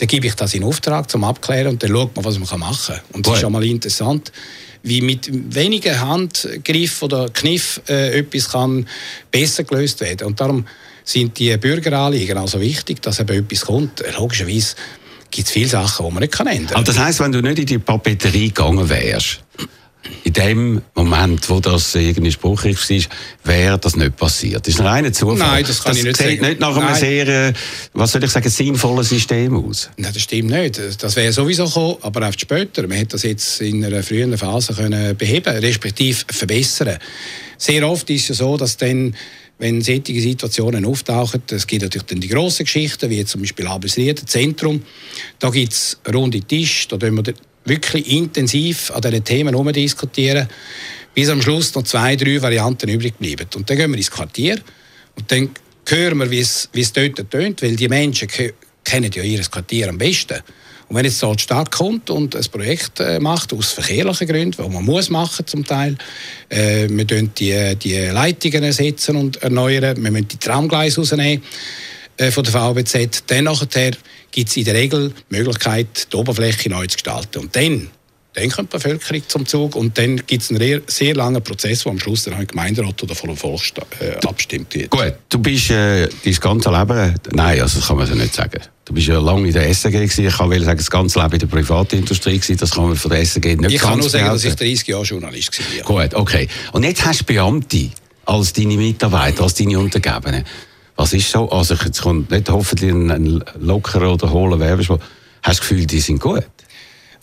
[0.00, 2.94] Dann gebe ich das in Auftrag zum Abklären und dann schaut man, was man machen
[2.94, 3.00] kann.
[3.12, 4.32] Und das ist schon mal interessant,
[4.82, 8.88] wie mit wenigen Handgriff oder Kniff äh, etwas kann
[9.30, 10.26] besser gelöst werden.
[10.26, 10.64] Und darum
[11.04, 14.00] sind die Bürgeranliegen also wichtig, dass eben etwas kommt.
[14.00, 14.74] Äh, Logischerweise
[15.30, 17.58] gibt es viele Sachen, die man nicht kann ändern Aber das heisst, wenn du nicht
[17.58, 19.40] in die Papeterie gegangen wärst,
[20.24, 24.66] in dem Moment, wo das irgendwie spruchreich war, wäre das nicht passiert.
[24.66, 25.36] Das ist ein reiner Zufall.
[25.36, 26.48] Nein, das kann ich nicht sieht sagen.
[26.48, 26.94] nicht nach einem Nein.
[26.94, 27.52] sehr, äh,
[27.92, 29.90] was soll ich sagen, sinnvollen System aus.
[29.96, 30.80] Nein, das stimmt nicht.
[31.02, 32.82] Das wäre sowieso gekommen, aber auch später.
[32.82, 36.98] Man hätte das jetzt in einer frühen Phase können beheben, respektive verbessern.
[37.58, 39.14] Sehr oft ist es ja so, dass dann
[39.60, 44.26] wenn solche Situationen auftauchen, es gibt natürlich dann die grossen Geschichten, wie zum Beispiel Abelsrieden,
[44.26, 44.82] Zentrum,
[45.38, 50.48] da gibt es runde Tische, da tun wir wirklich intensiv an diesen Themen herumdiskutieren,
[51.14, 53.46] bis am Schluss noch zwei, drei Varianten übrig bleiben.
[53.54, 54.58] Und dann gehen wir ins Quartier
[55.16, 55.50] und dann
[55.88, 59.98] hören wir, wie es, dort tönt, weil die Menschen ke- kennen ja ihr Quartier am
[59.98, 60.38] besten.
[60.88, 64.58] Und wenn jetzt dort die Stadt kommt und ein Projekt äh, macht, aus verkehrlichen Gründen,
[64.58, 65.96] was man muss machen zum Teil,
[66.48, 71.44] äh, wir tun die, die Leitungen ersetzen und erneuern, wir müssen die Tramgleise rausnehmen
[72.16, 73.92] äh, von der VBZ, dann nachher
[74.32, 77.40] gibt es in der Regel die Möglichkeit, die Oberfläche neu zu gestalten.
[77.40, 77.88] Und dann,
[78.34, 81.84] dann kommt die Bevölkerung zum Zug und dann gibt es einen sehr, sehr langen Prozess,
[81.84, 83.60] wo am Schluss dann im Gemeinderat oder von dem Volk
[84.00, 84.90] äh, abgestimmt wird.
[84.90, 88.60] Gut, du bist äh, dein ganze Leben, nein, also das kann man so nicht sagen.
[88.84, 90.26] Du bist ja lange in der SRG gewesen.
[90.26, 92.56] Ich kann sagen, das ganze Leben in der Privatindustrie gewesen.
[92.56, 94.64] Das kann man von der SRG nicht Ich kann nur sagen, dass ich behaupten.
[94.64, 96.02] 30 Jahre Journalist war.
[96.02, 96.48] Gut, okay.
[96.72, 97.90] Und jetzt hast du Beamte
[98.26, 100.44] als deine Mitarbeiter, als deine Untergebenen.
[101.00, 101.48] Was ist so?
[101.48, 104.98] Also jetzt kommt nicht hoffentlich ein, ein lockerer oder hohler Werbespruch.
[104.98, 105.06] Hast
[105.44, 106.46] du das Gefühl, die sind gut?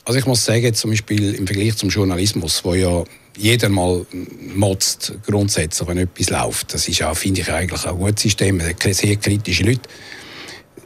[0.03, 3.03] Also ich muss sagen, zum Beispiel im Vergleich zum Journalismus, wo ja
[3.37, 4.03] jeder mal
[4.55, 9.15] motzt, grundsätzlich, wenn etwas läuft, das ist auch, finde ich, eigentlich ein gutes System, sehr
[9.17, 9.87] kritische Leute,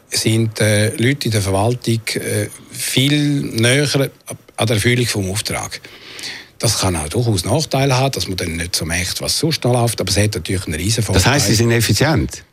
[0.09, 4.11] sind äh, Leute in der Verwaltung äh, viel näher
[4.57, 5.79] an der Erfüllung vom Auftrag.
[6.59, 9.71] Das kann auch durchaus Nachteile haben, dass man dann nicht so merkt, was sonst noch
[9.71, 11.23] läuft, aber es hat natürlich einen riesen Vorteil.
[11.23, 12.43] Das heisst, sie sind effizient.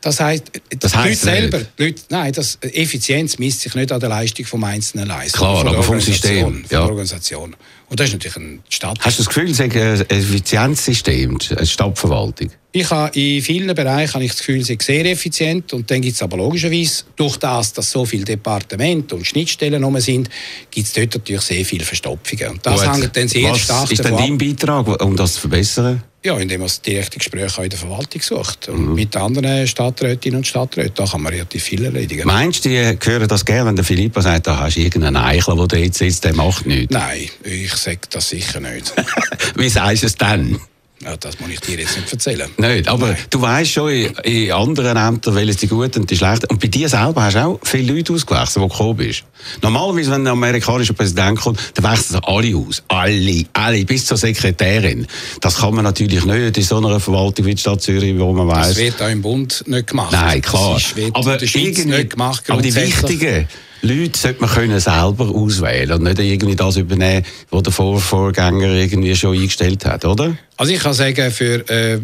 [0.00, 3.98] Das heisst, Das die Leute selber, die Leute, nein, das, Effizienz misst sich nicht an
[3.98, 5.36] der Leistung vom einzelnen Leisten.
[5.36, 6.68] Klar, sondern aber von vom System, Von ja.
[6.68, 7.56] der Organisation.
[7.88, 8.98] Und das ist natürlich ein Stadt.
[9.00, 12.50] Hast du das Gefühl, es ist ein Effizienzsystem, eine Stadtverwaltung?
[12.72, 15.72] Ich habe in vielen Bereichen habe ich das Gefühl, sie sind sehr effizient.
[15.72, 19.98] Und dann gibt es aber logischerweise, durch das, dass so viele Departemente und Schnittstellen rum
[20.00, 20.28] sind,
[20.70, 22.48] gibt es dort natürlich sehr viele Verstopfungen.
[22.48, 22.92] Und das Gut.
[22.92, 26.02] hängt dann sehr Was stark ist denn davon ab, dein Beitrag, um das zu verbessern?
[26.24, 28.68] Ja, indem man das direkte Gespräch auch in der Verwaltung sucht.
[28.68, 28.74] Mhm.
[28.74, 32.26] Und mit anderen Stadträtinnen und Stadträten, da kann man relativ viel erledigen.
[32.26, 35.54] Meinst du, die hören das gerne, wenn der Filippo sagt, da hast du irgendeinen Eichel,
[35.56, 36.94] der da jetzt sitzt, der macht nichts?
[36.94, 38.94] Nein, ich sage das sicher nicht.
[39.56, 40.58] Wie sagst du es dann?
[41.02, 42.48] Ja, das muss ich dir jetzt nicht erzählen.
[42.56, 43.16] Nicht, aber Nein.
[43.28, 46.46] du weißt schon in, in anderen Ämtern, welche die guten und die schlechten.
[46.46, 49.24] Und bei dir selber hast du auch viele Leute ausgewechselt, du gekommen bist.
[49.60, 52.82] Normalerweise, wenn ein amerikanischer Präsident kommt, dann wechseln alle aus.
[52.88, 55.06] Alle, alle, bis zur Sekretärin.
[55.40, 58.48] Das kann man natürlich nicht in so einer Verwaltung wie die Stadt Zürich, wo man
[58.48, 58.76] Das weiß.
[58.76, 60.12] wird auch im Bund nicht gemacht.
[60.12, 60.74] Nein, klar.
[60.74, 62.44] Das aber irgendwie- nicht gemacht.
[62.48, 63.46] aber die wichtigen
[63.84, 68.68] Leute sollte man können selber auswählen und nicht irgendwie das übernehmen, was der Vor Vorgänger
[68.68, 70.36] irgendwie schon eingestellt hat, oder?
[70.56, 72.00] Also ich kann sagen, für, äh,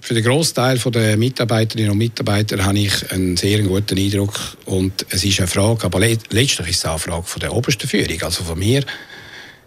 [0.00, 4.32] für den Großteil der Mitarbeiterinnen und Mitarbeiter habe ich einen sehr guten Eindruck.
[4.64, 7.52] Und es ist eine Frage, aber le letztlich ist es auch eine Frage von der
[7.54, 8.84] obersten Führung, also von mir.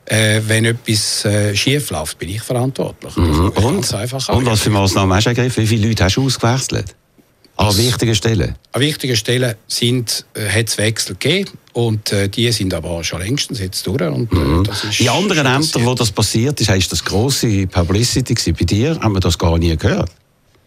[0.05, 3.15] Äh, wenn etwas äh, schief läuft, bin ich verantwortlich.
[3.15, 3.53] Mhm.
[3.53, 5.63] Ganz Und, und was für Massnahmen hast du ergriffen?
[5.63, 6.95] Wie viele Leute hast du ausgewechselt?
[7.57, 8.55] An wichtigen Stellen?
[8.71, 13.21] An wichtigen Stellen sind, äh, hat es Wechsel gegeben Und äh, die sind aber schon
[13.21, 14.01] längstens jetzt durch.
[14.01, 14.65] Und, äh, Mhm.
[14.99, 18.55] In anderen Ämtern, wo das passiert ist, ist das grosse Publicity gewesen.
[18.57, 20.09] Bei dir haben wir das gar nie gehört.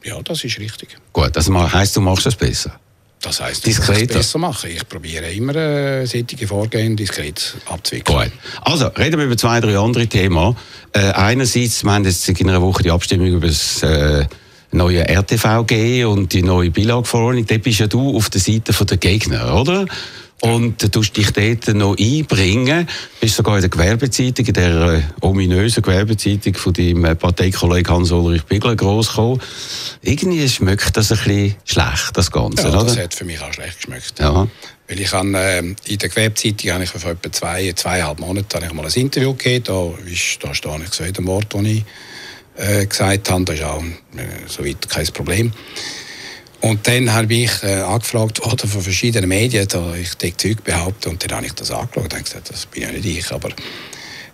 [0.05, 0.97] Ja, das ist richtig.
[1.13, 2.79] Gut, das heisst, du machst es besser.
[3.21, 4.71] Das heisst, ich muss es besser machen.
[4.71, 8.19] Ich probiere immer äh, solche Vorgehen diskret abzuwickeln.
[8.19, 8.33] Gut.
[8.61, 10.55] Also, reden wir über zwei, drei andere Themen.
[10.93, 14.27] Äh, einerseits, wir haben jetzt in einer Woche die Abstimmung über das äh,
[14.75, 17.47] neue RTVG und die neue Bilagverordnung.
[17.47, 19.87] Da bist ja du auf der Seite der Gegner, oder?
[20.41, 22.87] Und du tust dich dort noch einbringen.
[23.21, 28.45] Bist sogar in der Gewerbezeitung, in der äh, ominösen Gewerbezeitung von deinem äh, Parteikollegen Hans-Ulrich
[28.45, 29.41] Bigler groß gekommen.
[30.03, 32.85] Irgendwie schmeckt das ein bisschen schlecht, das Ganze, Ja, oder?
[32.85, 34.19] das hat für mich auch schlecht geschmeckt.
[34.19, 34.47] Ja.
[34.87, 38.67] Weil ich habe, ähm, in der Gewerbezeitung habe ich vor etwa zwei, zweieinhalb Monaten habe
[38.67, 39.65] ich mal ein Interview gegeben.
[39.65, 41.85] Da, ist, da stehe ich zu jedem Wort, das ich
[42.57, 43.45] äh, gesagt habe.
[43.45, 45.53] Das ist auch äh, soweit kein Problem.
[46.61, 51.11] Und dann habe ich äh, angefragt worden von verschiedenen Medien, da ich das Zeug behaupte.
[51.11, 53.31] Und dann habe ich das angeschaut und habe gesagt, das bin ja nicht ich.
[53.33, 53.51] Aber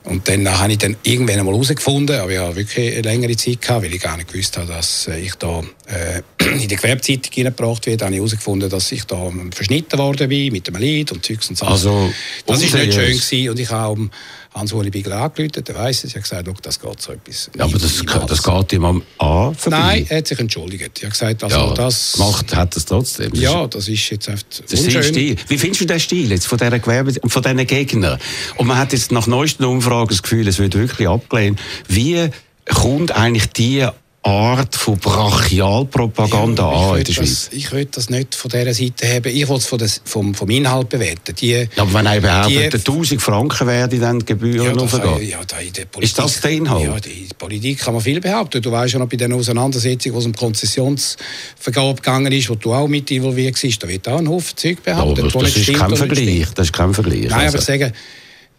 [0.03, 3.61] und dann habe ich dann irgendwann einmal herausgefunden, aber ich habe wirklich eine längere Zeit
[3.61, 6.23] gehabt, weil ich gar nicht gewusst habe, dass äh, ich da äh,
[6.63, 10.69] in die Gewerbezeitung hineingebracht werde, habe ich herausgefunden, dass ich da verschnitten worden bin mit
[10.69, 11.73] einem Lied und Zeugs und Sachen.
[11.73, 12.13] Also,
[12.47, 13.51] das ist nicht schön gewesen.
[13.51, 14.09] und ich habe
[14.53, 17.51] Hans-Uli Bigler angerufen, der weiss es, ich habe gesagt, «Schau, das geht so etwas.
[17.57, 19.79] Ja, aber das, niemals.» das geht ihm am A vorbei.
[19.79, 20.91] Nein, er hat sich entschuldigt.
[20.99, 22.13] Ich habe gesagt, also ja, das...
[22.13, 23.31] gemacht hat es trotzdem.
[23.31, 25.37] Das Ja, das ist jetzt einfach das ist sein Stil.
[25.47, 28.19] Wie findest du den Stil jetzt von diesen Gewerbe von diesen Gegnern?
[28.57, 31.61] Und man hat jetzt nach neuesten Umfragen das Gefühl, es wird wirklich abgelehnt.
[31.87, 32.29] Wie
[32.67, 33.87] kommt eigentlich die
[34.23, 37.49] Art von Brachialpropaganda Ja, an in ich der Schweiz?
[37.49, 39.35] das, ich will das nicht von dieser Seite haben.
[39.35, 41.35] Ich will es von des, vom, vom Inhalt bewerten.
[41.37, 45.27] Die, Ja, aber wenn er behauptet, die- 1000 Franken werden dann Gebühren kann- hochgehen.
[45.31, 46.85] ja, da in der Ist das der Inhalt?
[46.85, 48.61] Ja, die Politik kann man viel behaupten.
[48.61, 52.75] Du weißt ja noch bei den Auseinandersetzungen, wo es um Konzessionsvergabe gegangen ist, wo du
[52.75, 55.25] auch mit involviert warst, da wird auch ein Haufen Zeug Ja, behauptet.
[55.25, 56.47] aber wo das ist kein Vergleich.
[56.55, 57.21] Das ist kein Vergleich.
[57.23, 57.93] Nein, aber Also, ich sage,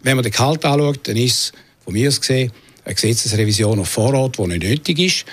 [0.02, 1.52] wenn man den Kalt anschaut, dann ist es
[1.84, 2.50] von mir aus gesehen
[2.84, 5.24] eine Gesetzesrevision auf Vorrat, die nicht nötig ist.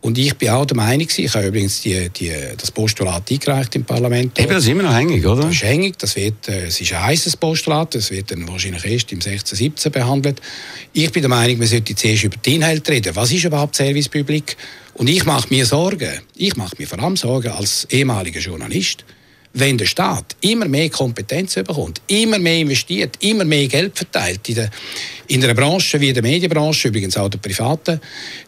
[0.00, 3.84] Und ich bin auch der Meinung, ich habe übrigens die, die, das Postulat eingereicht im
[3.84, 4.38] Parlament.
[4.38, 5.42] Eben, das ist immer noch hängig, oder?
[5.42, 8.84] Das ist hängig, das wird, äh, es ist ein heißes Postulat, das wird dann wahrscheinlich
[8.84, 10.40] erst im 16, 17 behandelt.
[10.92, 13.16] Ich bin der Meinung, man sollte zuerst über die Inhalte reden.
[13.16, 14.56] Was ist überhaupt Service Public?
[14.94, 19.04] Und ich mache mir Sorgen, ich mache mir vor allem Sorgen als ehemaliger Journalist,
[19.54, 24.54] wenn der Staat immer mehr Kompetenz bekommt, immer mehr investiert, immer mehr Geld verteilt in
[24.56, 24.70] der,
[25.28, 28.00] in einer Branche wie der Medienbranche, übrigens auch der privaten,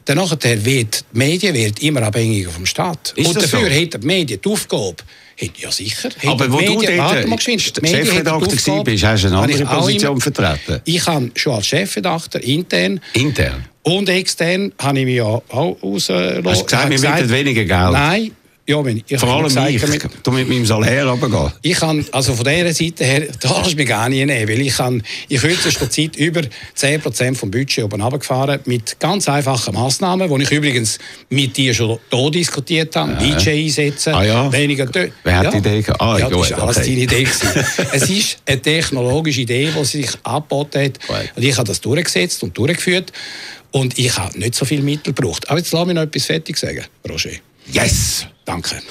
[0.05, 3.13] dann nachher wird die Medien wird immer abhängiger vom Staat.
[3.17, 3.67] Ist Und dafür so?
[3.67, 4.97] hat die Medien die Aufgabe,
[5.59, 9.39] ja sicher, Aber wo du Medien, mal dort haben die Chefredakteur bist, hast du eine
[9.39, 10.81] andere Position immer- vertreten.
[10.85, 13.65] Ich habe schon als Chefredakteur intern Intern.
[13.83, 15.43] und extern habe ich mich ja auch
[15.83, 16.45] rausgelassen.
[16.45, 17.93] Hast du gesagt, wir wollen weniger Geld?
[17.93, 18.31] Nein,
[18.71, 19.87] ja, wenn ich, Vor allem gesagt, ich.
[19.89, 21.53] mit- Du mit meinem Salär runtergehen.
[21.63, 24.61] ich kann, also von dieser Seite her, da kannst du mich gar nicht nehmen, weil
[24.61, 26.43] ich kann in kürzester Zeit über
[26.79, 31.99] 10% vom Budget oben runtergefahren mit ganz einfachen Massnahmen, die ich übrigens mit dir schon
[32.11, 34.53] hier diskutiert habe, DJ einsetzen, Ah ja?
[34.53, 34.85] weniger...
[34.85, 35.85] Tö- Wer hat die Idee?
[35.99, 36.87] Ah, ja, das war alles okay.
[36.91, 37.29] deine Idee.
[37.93, 41.17] es ist eine technologische Idee, die sich angeboten hat Gut.
[41.37, 43.13] und ich habe das durchgesetzt und durchgeführt
[43.73, 45.49] und ich habe nicht so viel Mittel gebraucht.
[45.49, 47.31] Aber jetzt lass mich noch etwas fertig sagen, Roger.
[47.73, 48.27] Yes!
[48.51, 48.83] Danke.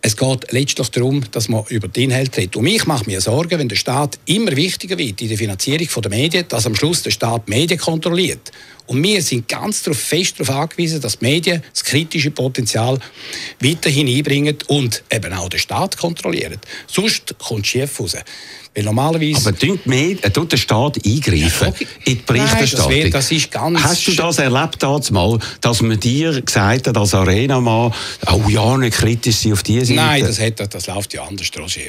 [0.00, 2.56] Es geht letztlich darum, dass man über die Inhalte redet.
[2.56, 6.10] Und ich mache mir Sorgen, wenn der Staat immer wichtiger wird in der Finanzierung der
[6.10, 8.50] Medien, dass am Schluss der Staat die Medien kontrolliert.
[8.86, 12.98] Und wir sind ganz darauf, fest darauf angewiesen, dass die Medien das kritische Potenzial
[13.60, 16.58] weiterhin einbringen und eben auch den Staat kontrollieren.
[16.88, 18.16] Sonst kommt es schief raus.
[18.74, 19.48] Weil normalerweise...
[19.48, 21.86] Aber tut, mehr, äh, tut der Staat eingreifen Ja, okay.
[22.06, 22.88] in die Berichterstattung?
[22.90, 26.40] Nein, das wär- das ist ganz Hast du das erlebt damals mal, dass man dir
[26.40, 27.92] gesagt hat, als Arena-Mann,
[28.32, 30.00] oh ja, nicht kritisch sein auf diese Seite?
[30.00, 31.80] Nein, das, hat, das läuft ja anders, Roger.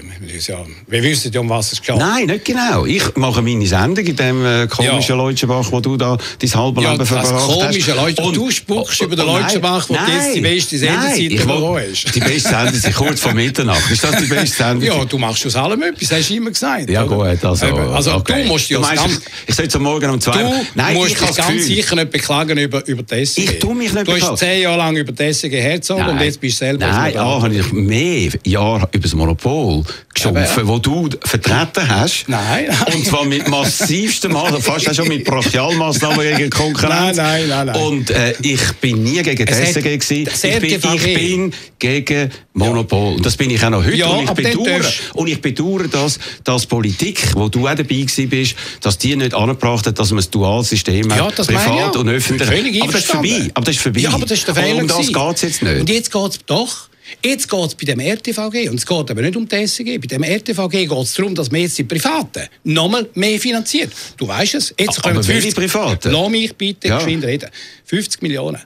[0.87, 1.95] Wir wissen ja, um was es geht.
[1.95, 2.85] Nein, nicht genau.
[2.85, 5.15] Ich mache meine Sendung in dem äh, komischen Ja.
[5.15, 7.47] Leutschenbach, wo du da dein halbe Ja, Leben verbracht hast.
[7.47, 8.21] komische Leute.
[8.21, 12.13] Und- du spuckst über den Oh, nein, Leutschenbach, wo jetzt die beste Sendezeit will- hast.
[12.13, 13.89] Die beste Sendezeit kurz vor Mitternacht.
[13.89, 14.83] Ist das die beste Sendung?
[14.83, 16.72] Ja, du machst aus allem etwas, hast du immer gesagt.
[16.87, 17.35] Ja oder?
[17.35, 18.43] gut, also, also okay.
[18.43, 20.43] du musst ja du meinst, ganz, ich, ich soll jetzt am Morgen um zwei...
[20.43, 23.43] du Nein, musst dich das ganz Gefühl, sicher nicht beklagen über, über die SCG.
[23.43, 26.39] Ich tu mich nicht Du hast zehn Jahre lang über die SCG hergezogen und jetzt
[26.39, 26.87] bist du selber...
[26.87, 29.83] Nein, auf A, dem habe ich mehr Jahre über das Monopol
[30.13, 30.67] geschumpfen, ja.
[30.67, 32.25] wo du vertreten hast.
[32.27, 32.67] Nein.
[32.93, 37.17] Und zwar mit massivstem Maßnahmen, fast auch schon mit Brachialmaßnahmen gegen Konkurrenz.
[37.17, 37.75] Nein, nein, nein, nein.
[37.83, 40.29] Und äh, ich bin nie gegen die hat SRG gewesen.
[40.33, 43.15] sehr Ich bin, ich bin gegen Monopol.
[43.15, 43.95] Und das bin ich auch noch heute.
[43.95, 46.19] Ja, und, ich bedauere, und ich bedauere, dass,
[46.63, 50.31] dass Politik, wo du auch dabei bist, dass die nicht angebracht hat, dass man ein
[50.31, 52.47] Dualsystem Ja, hat, privat und öffentlich.
[52.49, 53.51] Völlig aber das ist vorbei.
[53.53, 53.99] Aber das ist vorbei.
[53.99, 54.75] Ja, aber das ist der Fehler.
[54.75, 55.79] Und um das geht es jetzt nicht.
[55.79, 56.89] Und jetzt geht es doch.
[57.23, 60.07] Jetzt geht es bei dem RTVG, und es geht aber nicht um die SEG, bei
[60.07, 63.91] dem RTVG geht es darum, dass man jetzt die Privaten nochmal mehr finanziert.
[64.17, 66.11] Du weißt es, jetzt Aber kommen welche Privaten?
[66.11, 66.97] Lass mich bitte Ja.
[66.97, 67.49] geschwind reden.
[67.85, 68.61] 50 Millionen.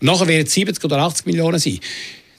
[0.00, 1.78] Und nachher werden es 70 oder 80 Millionen sein.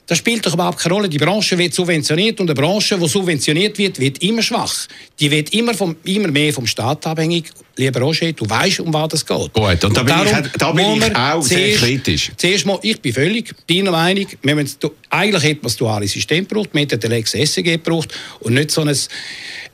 [0.06, 1.08] Das spielt doch überhaupt keine Rolle.
[1.08, 4.86] Die Branche wird subventioniert und eine Branche, die subventioniert wird, wird immer schwach.
[5.18, 7.50] Die wird immer, vom, immer mehr vom Staat abhängig.
[7.76, 9.52] Lieber Roger, du weißt, um was es geht.
[9.52, 12.30] Gut, und da bin ich- da bin ich auch sehr kritisch.
[12.36, 14.76] Zuerst mal, ich bin völlig deiner Meinung, wir müssen,
[15.10, 18.08] eigentlich hätte man das duale System gebraucht, wir hätten den Lex SEG gebraucht
[18.40, 18.94] und nicht so ein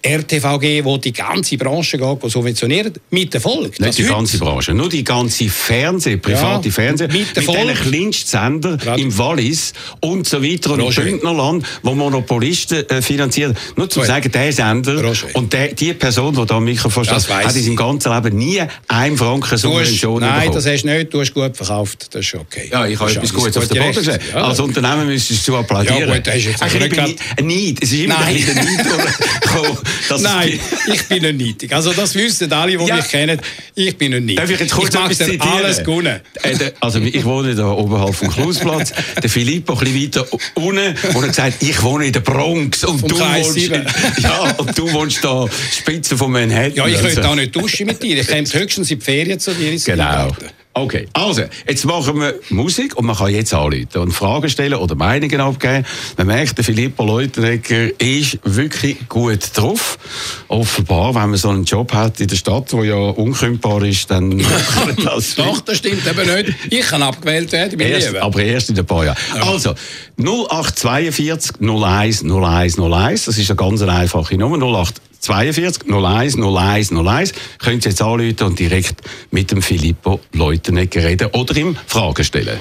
[0.02, 3.78] RTVG, wo die ganze Branche geht, subventioniert, mit Erfolg.
[3.78, 7.54] Nicht die ganze Branche, nur die ganze Fernseh, private Ja, Fernseh, mit mit, der den
[7.54, 7.74] Folge.
[7.74, 9.02] kleinsten Sender Gerade.
[9.02, 11.02] im Wallis und so weiter und im Roger.
[11.02, 13.54] Bündnerland, wo Monopolisten äh, finanzieren.
[13.76, 15.26] Nur zu sagen, der Sender Roger.
[15.34, 18.04] und der, die Person, die da am Mikrofon steht, hat in seinem ich.
[18.04, 20.54] ganzen Leben nie einen Franken Subvention nein, bekommen.
[20.54, 21.12] das hast du nicht.
[21.14, 22.06] Du hast gut verkauft.
[22.12, 22.68] Das ist okay.
[22.70, 24.18] ja, ich habe etwas Gutes auf den Boden gesehen.
[24.32, 24.42] Ja.
[24.42, 26.08] Als Unternehmen müsstest du applaudieren.
[26.08, 27.78] Ja, gut, das ist jetzt Ein bisschen Neid.
[27.82, 28.36] Es ist immer Nein.
[28.36, 30.60] ein Neid Nein,
[30.92, 31.72] ich bin nicht neidig.
[31.74, 32.96] Also das wissen alle, die Ja.
[32.96, 33.40] mich kennen.
[33.74, 34.36] Ich bin nicht neidig.
[34.36, 35.40] Darf ich jetzt kurz dir zitieren?
[35.42, 36.20] alles gönnen.
[36.42, 38.92] Äh, Also ich wohne da oberhalb vom Klausplatz.
[39.22, 43.00] Der Filippo ein bisschen weiter unten, und er gesagt, ich wohne in der Bronx und
[43.00, 43.56] Vom du wohnst,
[44.18, 46.74] ja, und du wohnst da Spitze von Manhattan.
[46.74, 48.18] Ja, ich Also, könnte auch nicht duschen mit dir.
[48.20, 50.30] Ich käme höchstens in die Ferien zu dir Genau.
[50.72, 54.94] Okay, also, jetzt machen wir Musik und man kann jetzt anrufen und Fragen stellen oder
[54.94, 55.84] Meinungen abgeben.
[56.16, 59.98] Man merkt, der Filippo Leutenegger ist wirklich gut drauf.
[60.46, 64.38] Offenbar, wenn man so einen Job hat in der Stadt, wo ja unkündbar ist, dann
[64.38, 66.54] kann das Doch, das stimmt eben nicht.
[66.70, 68.22] Ich kann abgewählt werden, mein Erst, Lieber.
[68.22, 69.18] aber erst in ein paar Jahren.
[69.40, 69.74] Also,
[70.18, 74.86] 0842 01 01 01, das ist eine ganz einfache Nummer,
[75.20, 77.32] 0842 01 01 01.
[77.58, 82.58] Könnt ihr jetzt anrufen und direkt mit dem Filippo Leutenegger reden oder ihm Fragen stellen.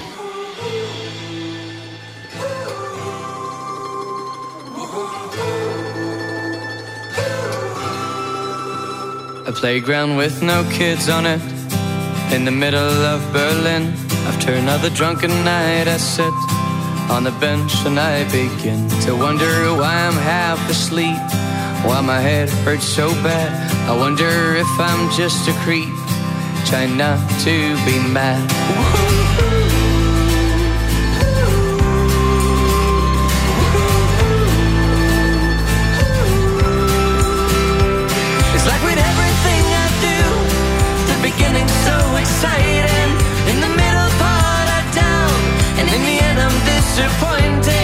[9.46, 11.40] A playground with no kids on it.
[12.32, 13.92] In the middle of Berlin.
[14.28, 16.32] After another drunken night, I sit
[17.10, 21.18] on the bench and I begin to wonder why I'm half asleep.
[21.82, 23.50] Why my head hurts so bad.
[23.88, 25.88] I wonder if I'm just a creep.
[26.66, 28.44] Trying not to be mad.
[38.54, 40.20] It's like with everything I do,
[41.10, 43.10] the beginning so exciting,
[43.50, 44.82] in the middle part I
[45.80, 47.79] and in the end I'm disappointed.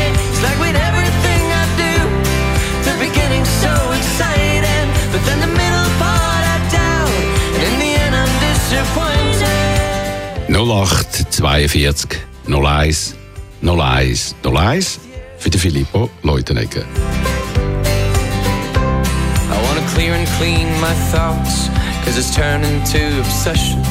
[10.57, 12.17] 0842
[12.49, 13.15] 01
[13.61, 15.01] 01 01
[15.39, 16.83] für den Filippo Leutenegger.
[19.51, 21.69] I wanna clear and clean my thoughts,
[22.05, 23.83] cause it's turning to obsession.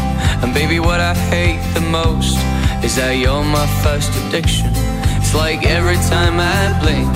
[0.41, 2.39] And baby, what I hate the most
[2.83, 4.71] is that you're my first addiction.
[5.17, 7.13] It's like every time I blink,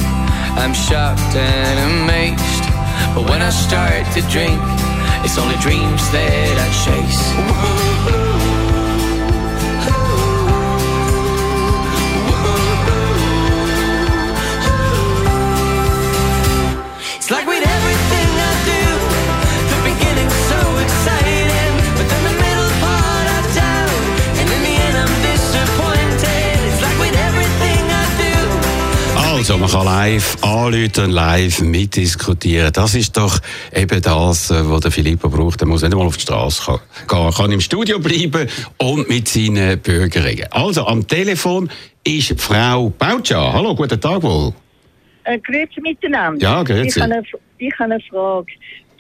[0.60, 2.66] I'm shocked and amazed.
[3.16, 4.62] But when I start to drink,
[5.26, 8.19] it's only dreams that I chase.
[29.50, 32.72] Also, man kann live anrufen und live mitdiskutieren.
[32.72, 33.40] Das ist doch
[33.76, 35.60] eben das, äh, was der Filippo braucht.
[35.62, 37.20] Er muss nicht einmal auf die Straße gehen.
[37.20, 40.46] Er kann im Studio bleiben und mit seinen Bürgern reden.
[40.52, 41.68] Also, am Telefon
[42.04, 43.52] ist Frau Bautscha.
[43.52, 44.54] Hallo, guten Tag wohl.
[45.24, 46.40] Äh, grüezi miteinander.
[46.40, 47.00] Ja, grüezi.
[47.00, 47.24] Ich habe eine,
[47.58, 48.52] ich habe eine Frage.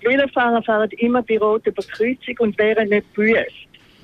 [0.02, 3.38] Die Velofahrer fahren immer bei Rot über Kreuzung und werden nicht büßt.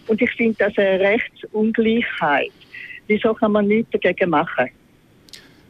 [0.06, 2.52] Und ich finde das eine Rechtsungleichheit.
[3.08, 4.70] Wieso kann man nichts dagegen machen?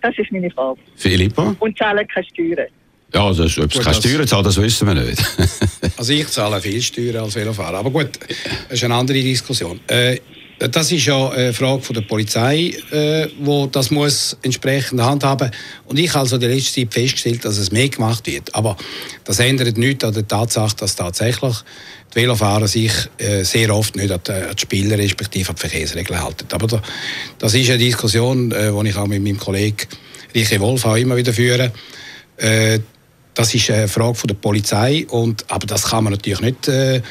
[0.06, 0.80] Das ist meine Frage.
[0.96, 1.56] Filippo?
[1.60, 2.68] Und zahlen keine Steuern.
[3.14, 5.24] Ja, das, ob es keine das- Steuern zahlt, das wissen wir nicht.
[5.98, 7.78] Also ich zahle viel Steuern als Velofahrer.
[7.80, 8.10] Aber gut,
[8.70, 9.80] das ist eine andere Diskussion.
[9.88, 10.18] Äh,
[10.60, 15.52] das ist ja eine Frage der Polizei, äh, wo das muss entsprechend handhaben.
[15.86, 18.54] Und ich habe also die letzte Zeit festgestellt, dass es mehr gemacht wird.
[18.56, 18.78] Aber
[19.26, 21.56] das ändert nichts an der Tatsache, dass tatsächlich
[22.14, 26.24] die Velofahrer sich äh, sehr oft nicht an die, an Spieler respektive an die Verkehrsregeln
[26.24, 26.48] halten.
[26.52, 26.82] Aber da,
[27.38, 29.78] das ist eine Diskussion, äh, die ich auch mit meinem Kollegen
[30.34, 31.72] Richie Wolf auch immer wieder führe.
[32.38, 32.80] Äh,
[33.34, 37.02] das ist eine Frage der Polizei, und, aber das kann man natürlich nicht, äh,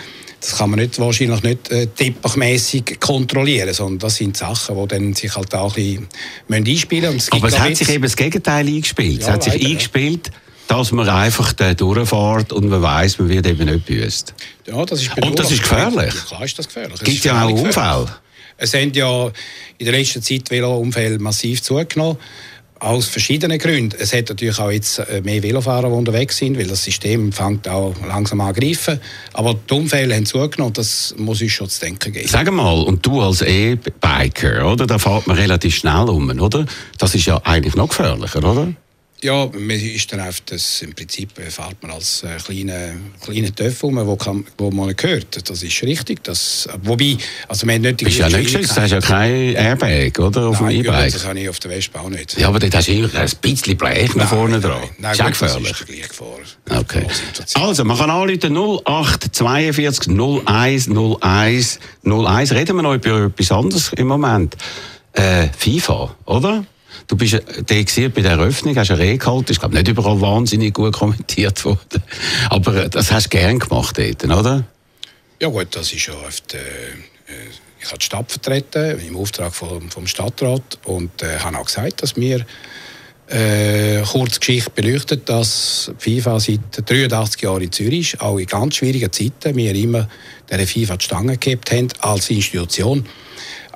[0.44, 5.14] das kann man nicht, wahrscheinlich nicht äh, teppichmässig kontrollieren, sondern das sind Sachen, die dann
[5.14, 6.06] sich halt auch ein
[6.46, 7.32] bisschen einspielen müssen.
[7.32, 9.20] Aber es hat sich eben das Gegenteil eingespielt.
[9.20, 9.70] es Ja, hat sich leider, ja.
[9.70, 10.30] eingespielt,
[10.68, 14.34] dass man einfach da durchfährt und man weiß, man wird eben nicht büßt.
[14.66, 16.14] Ja, das ist Und das ist gefährlich?
[16.14, 16.94] Ja, klar ist das gefährlich.
[17.00, 17.50] Es Gibt ja auch.
[17.50, 18.06] Unfälle.
[18.56, 19.26] Es haben ja
[19.78, 22.18] in der letzten Zeit Velounfälle massiv zugenommen.
[22.80, 23.96] Aus verschiedenen Gründen.
[23.98, 27.68] Es hat natürlich auch jetzt äh, mehr Velofahrer, die unterwegs sind, weil das System fängt
[27.68, 29.00] auch langsam an greifen.
[29.32, 32.28] Aber die Unfälle haben zugenommen das muss uns schon zu denken geben.
[32.28, 34.86] Sag mal, und du als E-Biker, oder?
[34.86, 36.66] Da fährt man relativ schnell um, oder?
[36.98, 38.74] Das ist ja eigentlich noch gefährlicher, oder?
[39.24, 43.54] Ja, man ist dann einfach das, im Prinzip äh, fährt man als äh, kleiner kleine
[43.54, 45.48] Töff rum, wo, kann, wo man nicht hört.
[45.48, 46.22] Das ist richtig.
[46.24, 47.16] Das, wobei,
[47.48, 50.48] also haben nicht Bist ja nicht geschützt, du hast ja kein Airbag, oder?
[50.48, 51.12] Auf dem Nein, E-Bike.
[51.14, 52.38] das habe ich auf der Wespe auch nicht.
[52.38, 54.82] Ja, aber dort hast du immer ein bisschen Blech nach vorne dran.
[54.98, 56.80] Nein, ist auch gut, das ist der gleiche Gefahr.
[56.80, 57.06] Okay.
[57.54, 60.12] Also, man kann anrufen 0842
[60.46, 60.90] 01
[61.22, 62.52] 01 01.
[62.52, 64.54] Reden wir noch über etwas anderes im Moment.
[65.14, 66.66] Äh, FIFA, oder?
[67.06, 69.52] Du bist äh, der bei der Eröffnung, hast eine Rede gehalten.
[69.52, 72.02] Ich glaube nicht überall wahnsinnig gut kommentiert worden.
[72.50, 74.64] Aber äh, das hast du gern gemacht dort, oder?
[75.40, 76.60] Ja gut, das ist ja oft, äh, äh,
[77.80, 82.02] ich habe die Stadt vertreten im Auftrag vom, vom Stadtrat und äh, habe auch gesagt,
[82.02, 82.46] dass wir
[83.28, 88.76] äh, kurz Geschichte beleuchtet, dass FIFA seit 83 Jahren in Zürich ist, auch in ganz
[88.76, 90.08] schwierigen Zeiten, wir immer
[90.50, 93.06] der FIFA die Stange gehabt haben als Institution.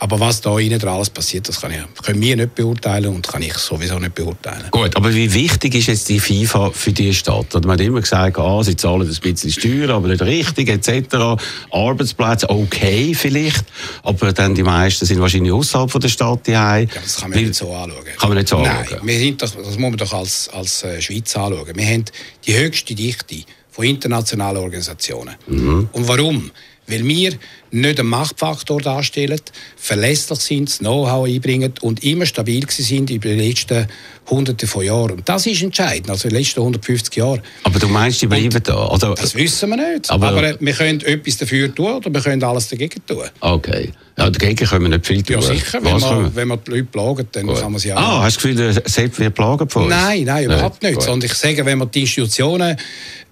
[0.00, 3.26] Aber was da innen dran alles passiert, das kann ich, können wir nicht beurteilen und
[3.26, 4.66] kann ich sowieso nicht beurteilen.
[4.70, 7.54] Gut, aber wie wichtig ist jetzt die FIFA für die Stadt?
[7.56, 11.40] Oder man hat immer gesagt, ah, sie zahlen ein bisschen Steuern, aber nicht richtig, etc.
[11.72, 13.64] Arbeitsplätze, okay vielleicht,
[14.04, 17.40] aber dann die meisten sind wahrscheinlich außerhalb von der Stadt die Ja, das kann man
[17.40, 18.04] nicht so anschauen.
[18.18, 19.00] Kann man nicht so Nein, anschauen?
[19.02, 21.74] wir sind das, das muss man doch als, als äh, Schweiz anschauen.
[21.74, 22.04] Wir haben
[22.46, 25.34] die höchste Dichte von internationalen Organisationen.
[25.48, 25.88] Mhm.
[25.92, 26.52] Und warum?
[26.86, 27.32] Weil wir
[27.70, 29.40] nicht einen Machtfaktor darstellen,
[29.76, 33.86] verlässlich sind, das Know-how einbringen und immer stabil sind über die letzten
[34.30, 35.12] Hunderte von Jahren.
[35.12, 37.42] Und das ist entscheidend, also die letzten 150 Jahre.
[37.64, 38.86] Aber du meinst, die bleiben da?
[38.88, 40.10] Also, Das wissen wir nicht.
[40.10, 43.24] Aber- Aber, äh, wir können etwas dafür tun oder wir können alles dagegen tun.
[43.40, 43.90] okay.
[44.18, 45.36] Ja, dagegen können wir nicht viel tun.
[45.36, 45.78] Ja, sicher.
[45.80, 47.60] Wenn man, wenn man die Leute plagen, dann Gut.
[47.60, 47.98] kann man sie auch...
[48.00, 49.90] Ah, hast du das Gefühl, Sepp wird plagen von uns?
[49.94, 50.94] Nein, nein, überhaupt nicht.
[50.94, 51.04] Gut.
[51.04, 52.76] Sondern ich sage, wenn man die Institutionen,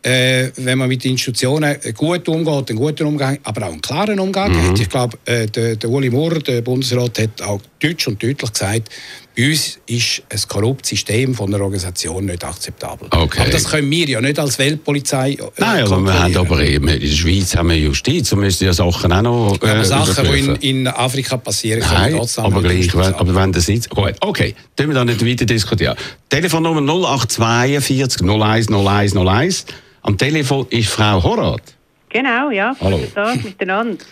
[0.03, 4.20] äh, wenn man mit den Institutionen gut umgeht, einen guten Umgang, aber auch einen klaren
[4.20, 4.70] Umgang Mhm.
[4.70, 4.81] hat.
[4.81, 8.91] Ich glaube, äh, der, der Uli Maurer, der Bundesrat, hat auch deutsch und deutlich gesagt,
[9.37, 13.09] bei uns ist ein korruptes System von einer Organisation nicht akzeptabel.
[13.11, 13.43] Okay.
[13.43, 16.89] Aber das können wir ja nicht als Weltpolizei äh, Nein, aber wir haben aber eben,
[16.89, 20.27] in der Schweiz haben wir Justiz und müssen ja Sachen auch noch äh, aber Sachen,
[20.33, 23.91] die in, in Afrika passieren, können Nein, aber gleich, wenn, aber wenn das jetzt...
[23.91, 25.97] Gut, okay, können wir da nicht weiter diskutieren.
[26.31, 29.66] Telefonnummer 0842 01 01 01.
[30.01, 31.76] Am Telefon ist Frau Horat.
[32.16, 32.74] Genau, ja.
[32.80, 32.98] Hallo.
[33.14, 34.02] Da miteinander.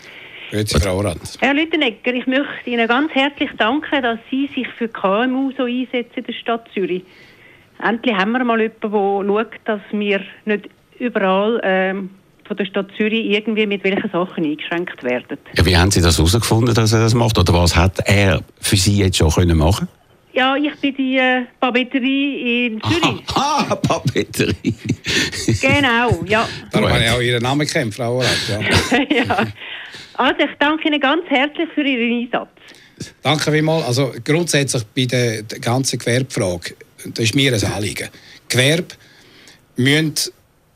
[0.51, 1.17] Grüezi, Frau Orat.
[1.39, 6.13] Herr Lüttenegger, ich möchte Ihnen ganz herzlich danken, dass Sie sich für KMU so einsetzen
[6.17, 7.01] in der Stadt Zürich.
[7.83, 12.11] Endlich haben wir mal jemanden, der schaut, dass wir nicht überall ähm,
[12.47, 15.39] von der Stadt Zürich irgendwie mit welchen Sachen eingeschränkt werden.
[15.55, 17.39] Ja, wie haben Sie das herausgefunden, dass er das macht?
[17.39, 19.87] Oder was hat er für Sie jetzt schon können machen
[20.35, 23.23] Ja, ich bin die äh, Papeterie in Zürich.
[23.35, 24.53] Ah, Papeterie.
[25.61, 26.47] Genau, ja.
[26.71, 28.37] Darum habe ich auch Ihren Namen gekannt, Frau Orat.
[28.49, 28.99] Ja.
[29.15, 29.47] ja.
[30.15, 32.49] Also ich danke Ihnen ganz herzlich für Ihren Einsatz.
[33.21, 33.85] Danke vielmals.
[33.85, 36.75] Also grundsätzlich bei der, der ganzen Gewerbefrage,
[37.05, 38.09] das ist mir ein Anliegen.
[38.49, 38.95] Gewerbe
[39.77, 40.15] müssen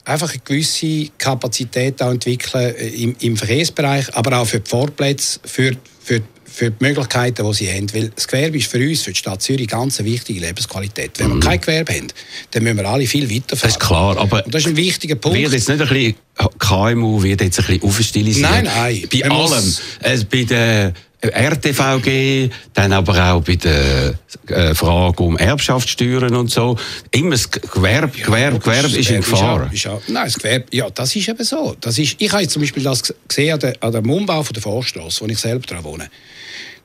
[0.06, 5.40] einfach eine gewisse Kapazität auch entwickeln äh, im, im Verkehrsbereich, aber auch für die Vorplätze,
[5.44, 6.22] für, für,
[6.52, 7.94] für die Möglichkeiten, die sie haben.
[7.94, 11.12] Weil das Gewerbe ist für uns, für die Stadt Zürich, ganz eine wichtige Lebensqualität.
[11.20, 12.08] Wenn wir kein Gewerbe haben,
[12.52, 13.58] dann müssen wir alle viel weiterfahren.
[13.58, 13.62] Mhm.
[13.62, 15.38] Das ist klar, aber Und das ist ein wichtiger Punkt.
[15.38, 16.16] wird jetzt nicht ein bisschen
[16.58, 18.50] KMU wird jetzt ein bisschen aufstilisiert?
[18.50, 19.04] Nein, nein.
[19.12, 19.76] Bei Man allem.
[20.02, 24.14] Es, bei der RTVG, dann aber auch bei der
[24.48, 26.78] äh, Frage um Erbschaftssteuern und so.
[27.12, 29.68] Immer das Gewerbe, Gewerbe, Gewerbe ist in Das Gefahr.
[29.68, 31.76] auch- ist auch- nein, das Gewerbe, ja, das ist eben so.
[31.82, 34.54] Das ist, ich habe jetzt zum Beispiel das gesehen an, der, an dem Umbau von
[34.54, 36.10] der Vorstrasse, wo ich selber dran wohne.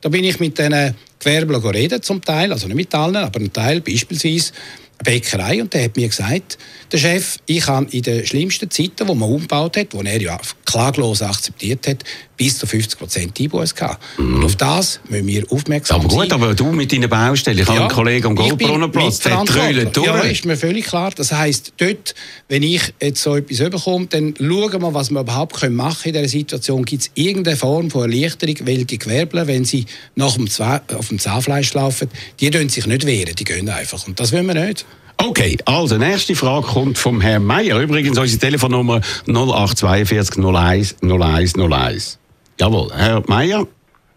[0.04, 3.50] Da bin ich mit diesen Gewerblern reden, zum Teil, also nicht mit allen, aber ein
[3.50, 4.52] Teil, beispielsweise
[4.98, 6.58] eine Bäckerei, und der hat mir gesagt,
[6.94, 10.38] der Chef, ich habe in den schlimmsten Zeiten, wo man umgebaut hat, wo er ja
[10.64, 12.04] klaglos akzeptiert hat,
[12.36, 14.02] bis zu 50 Prozent Einbuß gehabt.
[14.18, 16.06] Und auf das müssen wir aufmerksam Mhm.
[16.06, 16.42] Aber gut, sein.
[16.42, 20.06] aber du mit deinen Baustellen, ich habe einen Kollegen am Goldbrunnenplatz, der trüllt durch.
[20.06, 21.10] Ja, ist mir völlig klar.
[21.14, 22.14] Das heisst, dort,
[22.48, 26.14] wenn ich jetzt so etwas überkomme, dann schauen wir, was wir überhaupt können machen in
[26.14, 26.84] dieser Situation.
[26.84, 31.08] Gibt es irgendeine Form von Erleichterung, weil die Gewerbler, wenn sie nach dem Zwa auf
[31.08, 32.08] dem Zahnfleisch laufen,
[32.40, 34.06] die können sich nicht wehren, die gehen einfach.
[34.06, 34.84] Und das wollen wir nicht.
[35.18, 37.80] Okay, also nächste Frage kommt vom Herrn Meier.
[37.80, 42.18] Übrigens unsere Telefonnummer 0842 01 01 01.
[42.60, 43.66] Jawohl, Herr Meier.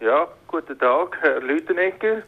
[0.00, 2.22] Ja, guten Tag, Herr Lütenegger.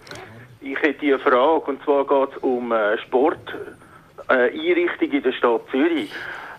[0.61, 6.11] Ich hätte eine Frage, und zwar geht es um äh, Sporteinrichtungen in der Stadt Zürich.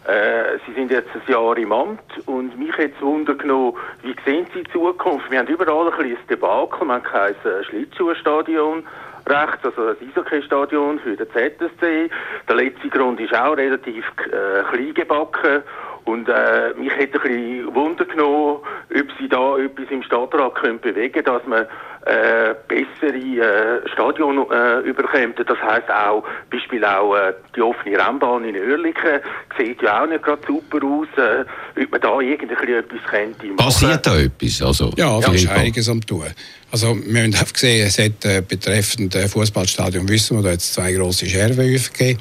[0.07, 4.16] Äh, Sie sind jetzt ein Jahr im Amt und mich hat es Wunder genommen, wie
[4.26, 5.30] sehen Sie die Zukunft?
[5.30, 8.84] Wir haben überall ein kleines Debakel, man hat kein äh, Schlittschuhstadion
[9.32, 12.09] rechts, also ein Eishockey-Stadion für den ZSC.
[12.47, 15.63] Der letzte Grund ist auch relativ äh, klein gebacken
[16.05, 18.59] und äh, mich hätte ein bisschen Wunder genommen,
[18.89, 21.67] ob Sie da etwas im Stadtrat können bewegen dass man
[22.06, 25.38] äh, bessere äh, Stadion äh, überkommt.
[25.38, 29.20] Das heisst auch, Beispiel auch äh, die offene Rennbahn in Oerlikon
[29.58, 33.58] sieht ja auch nicht gerade super aus, äh, ob man da irgendwie etwas könnte machen.
[33.58, 34.62] Passiert da etwas?
[34.62, 35.54] Also, Ja, da ist Philippa?
[35.54, 36.26] einiges am tun.
[36.72, 40.74] Also, wir haben auch gesehen, es hat äh, betreffend äh, Fußballstadion, wissen wir, da es
[40.74, 42.20] zwei grosse Scherben gegeben.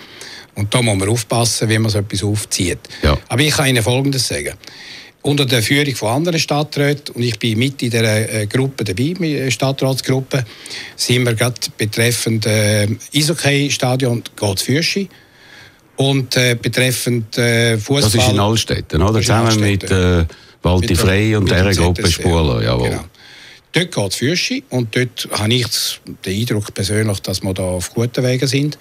[0.56, 2.80] Und da muss man aufpassen, wie man so etwas aufzieht.
[3.02, 3.16] Ja.
[3.28, 4.54] Aber ich kann Ihnen Folgendes sagen.
[5.22, 9.14] Unter der Führung von anderen Stadträten, und ich bin mit in dieser äh, Gruppe dabei,
[9.18, 10.44] mit der Stadtratsgruppe,
[10.96, 15.08] sind wir gerade betreffend äh, Eishockey-Stadion geht Fürschi.
[15.96, 18.00] Und äh, betreffend äh, Fußball.
[18.10, 19.20] Das ist in Allstetten, oder?
[19.20, 20.20] Zusammen mit Allstetten.
[20.22, 20.26] äh,
[20.62, 22.62] Walti Mit der- Frey und mit dieser Gruppe Spuler.
[22.62, 22.88] Jawohl.
[22.88, 23.04] Genau.
[23.72, 25.66] Dort geht es Fürschi und dort habe ich
[26.24, 28.78] den Eindruck persönlich, dass wir da auf guten Wegen sind.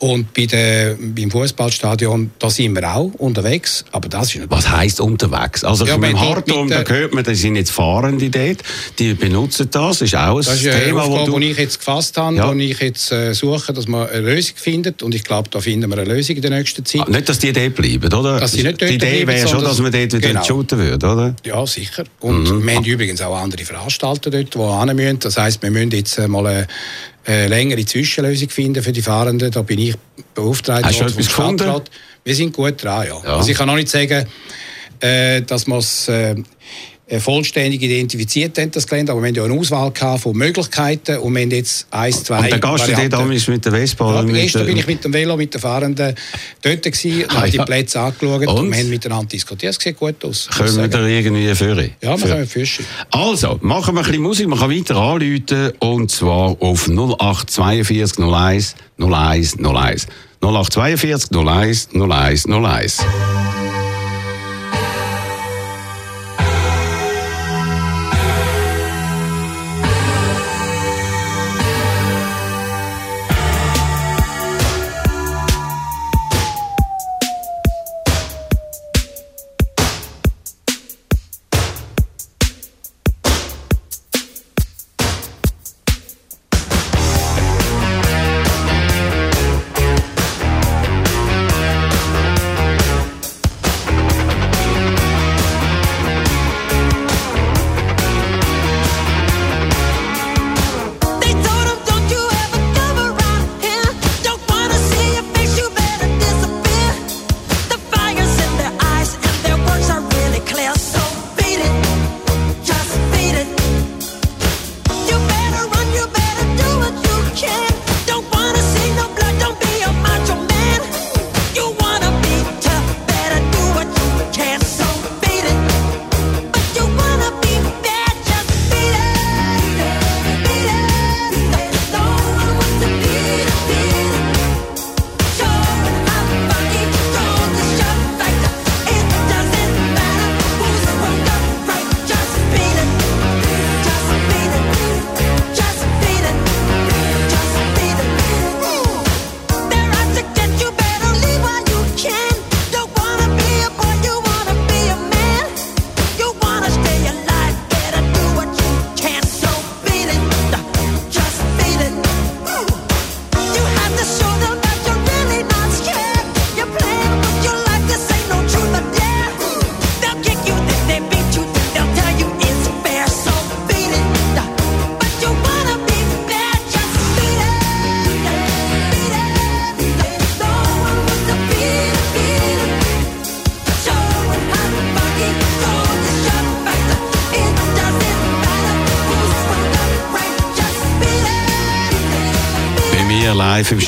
[0.00, 5.00] Und bei der, beim Fußballstadion, da sind wir auch unterwegs, aber das ist Was heisst
[5.00, 5.64] unterwegs?
[5.64, 8.58] Also Ja, beim Hartum, da hört man, da sind jetzt Fahrende dort,
[8.98, 11.38] die benutzen das, ist auch ein Das ist Thema, wo Aufgabe, du...
[11.40, 12.48] die ich jetzt gefasst habe, Ja.
[12.48, 15.02] wo ich jetzt äh, suche, dass man eine Lösung findet.
[15.02, 17.02] Und ich glaube, da finden wir eine Lösung in der nächsten Zeit.
[17.04, 18.38] Ah, Nicht, dass die dort bleiben, oder?
[18.38, 20.44] Dass sie nicht dort die Idee bleiben, wäre schon, dass man dort wieder Genau.
[20.44, 21.34] shooten würde, oder?
[21.44, 22.04] Ja, sicher.
[22.20, 22.66] Und Mhm.
[22.66, 25.18] wir haben übrigens auch andere Veranstalter dort, die hin müssen.
[25.18, 26.66] Das heisst, wir müssen jetzt äh, mal eine,
[27.28, 29.50] eine längere Zwischenlösung finden für die Fahrenden.
[29.50, 29.94] Da bin ich
[30.34, 31.58] beauftragt Hast worden vom etwas gefunden?
[31.58, 31.90] Stadtrat.
[32.24, 33.20] Wir sind gut dran, ja.
[33.22, 33.36] Ja.
[33.36, 34.26] Also ich kann noch nicht sagen,
[35.00, 36.36] äh, dass wir es äh, äh,
[37.20, 41.42] vollständig identifiziert haben, das Gelände, aber wir haben ja eine Auswahl von Möglichkeiten und wir
[41.42, 43.10] haben jetzt eins, zwei Und dann gehst du dort Varianten.
[43.10, 44.14] damals mit der Vespa?
[44.14, 46.14] Ja, gestern der- bin ich mit dem Velo, mit den Fahrenden
[46.62, 47.58] dort gewesen Ah, habe die.
[47.58, 48.70] Plätze angeschaut und, Und?
[48.72, 49.74] wir haben miteinander diskutiert.
[49.76, 50.48] Es sieht gut aus.
[50.54, 51.90] Können wir da irgendwie führen?
[52.02, 52.82] Ja, wir Für- können Fische.
[53.10, 54.48] Also, machen wir ein bisschen Musik.
[54.48, 60.06] Man kann weiter anrufen und zwar auf 0842 01 01 01.
[60.40, 62.98] 0842 01 01 01.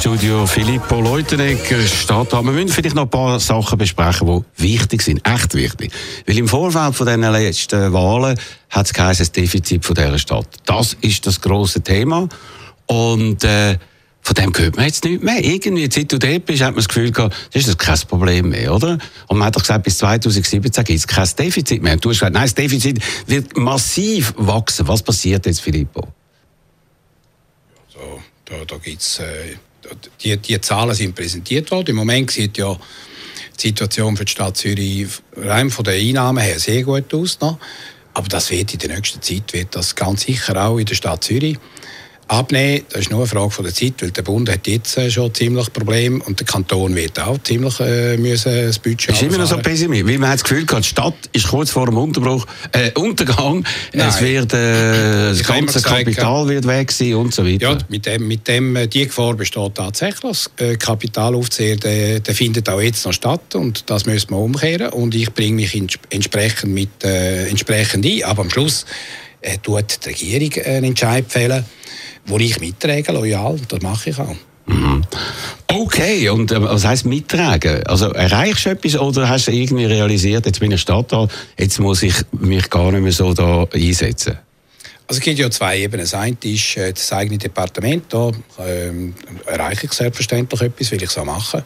[0.01, 2.43] Studio Filippo Leutenegger, Stadtrat.
[2.43, 5.93] Wir müssen vielleicht noch ein paar Sachen besprechen, die wichtig sind, echt wichtig.
[6.27, 8.41] Weil im Vorfeld von diesen letzten Wahlen
[8.71, 10.47] hat es geheißen, das Defizit von dieser Stadt.
[10.65, 12.31] Das ist das grosse Thema.
[12.87, 13.77] Und äh,
[14.23, 15.45] Von dem hört man jetzt nicht mehr.
[15.45, 18.75] Irgendwie, seit du dort bist, hat man das Gefühl gehabt, das ist kein Problem mehr,
[18.75, 18.97] oder?
[19.27, 21.93] Und man hat doch gesagt, bis 2017 gibt es kein Defizit mehr.
[21.93, 24.89] Und du hast gesagt, nein, das Defizit wird massiv wachsen.
[24.89, 26.09] Was passiert jetzt, Filippo?
[27.89, 29.57] So, da, da gibt's, äh,
[30.23, 31.91] die, die Zahlen sind präsentiert worden.
[31.91, 32.77] Im Moment sieht ja
[33.59, 37.39] die Situation für die Stadt Zürich rein von den Einnahmen her sehr gut aus.
[37.41, 37.59] Noch.
[38.15, 41.25] Aber das wird in der nächsten Zeit wird das ganz sicher auch in der Stadt
[41.25, 41.59] Zürich
[42.31, 42.83] abnehmen.
[42.91, 45.35] Das ist nur eine Frage von der Zeit, weil der Bund hat jetzt äh, schon
[45.35, 49.49] ziemlich Probleme und der Kanton wird auch ziemlich äh, müssen das Budget Ist immer noch
[49.49, 50.09] so pessimistisch.
[50.09, 53.65] Weil man hat das Gefühl gehabt, die Stadt ist kurz vor dem Unterbruch, äh, Untergang.
[53.93, 54.09] Nein.
[54.09, 57.73] Es wird, äh, das ganze gesagt, Kapital wird weg sein und so weiter.
[57.73, 60.21] Ja, mit dem, mit dem, äh, die Gefahr besteht tatsächlich.
[60.21, 64.91] Das äh, Kapitalaufzieher, der, der findet auch jetzt noch statt und das müssen wir umkehren.
[64.91, 68.23] Und ich bringe mich entsprechend, mit, äh, entsprechend ein.
[68.23, 68.87] Aber am Schluss
[69.63, 71.65] tut die Regierung einen Entscheid fällen,
[72.31, 73.59] wo ich mittrage, loyal.
[73.69, 74.37] Das mache ich auch.
[75.67, 77.87] Okay, und äh, was heisst mittragen?
[77.87, 82.03] Also erreichst du etwas oder hast du irgendwie realisiert, jetzt bin ich Stadtrat, jetzt muss
[82.03, 84.39] ich mich gar nicht mehr so da einsetzen?
[85.07, 86.05] Also es gibt ja zwei Ebenen.
[86.05, 88.05] Das eine ist äh, das eigene Departement.
[88.09, 89.15] Da ähm,
[89.45, 91.63] erreiche ich selbstverständlich etwas, will ich so machen.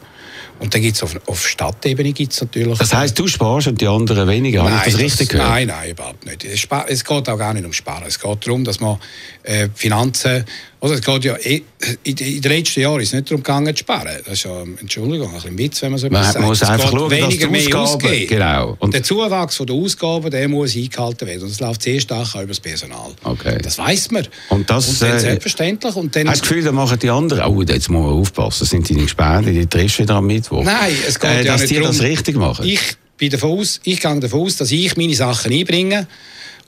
[0.59, 2.77] Und dann gibt es auf, auf Stadtebene gibt's natürlich...
[2.77, 4.63] Das heisst, du sparst und die anderen weniger.
[4.63, 5.49] Habe ich das richtig gehört?
[5.49, 6.43] Nein, nein, überhaupt nicht.
[6.43, 8.05] Es geht auch gar nicht um Sparen.
[8.07, 8.97] Es geht darum, dass man
[9.43, 10.45] äh, Finanzen.
[10.85, 11.63] Oder es geht ja eh,
[12.03, 14.17] in, den letzten Jahren ist es nicht darum gegangen zu sparen.
[14.23, 16.45] Das ist ja, Entschuldigung, ein bisschen Witz, wenn man so Man etwas sagt.
[16.45, 18.27] muss es einfach schauen, dass weniger die mehr Ausgaben- ausgeben.
[18.27, 18.77] genau.
[18.79, 21.41] Und- der Zuwachs von der Ausgaben, der muss eingehalten werden.
[21.41, 23.11] Und das läuft sehr stark auch über das Personal.
[23.23, 23.57] Okay.
[23.63, 24.27] Das weiß man.
[24.49, 25.95] Und das, und dann äh, selbstverständlich.
[25.95, 28.65] Und dann, Hast du das Gefühl, da machen die anderen, oh, jetzt muss man aufpassen,
[28.65, 30.63] sind deine Gespände, die triffst wieder am Mittwoch.
[30.63, 32.11] Nein, es geht äh, ja Dass nicht die das darum.
[32.11, 32.65] richtig machen.
[32.65, 32.79] Ich,
[33.17, 36.05] bin davon aus, ich gehe davon aus, dass ich meine Sachen einbringe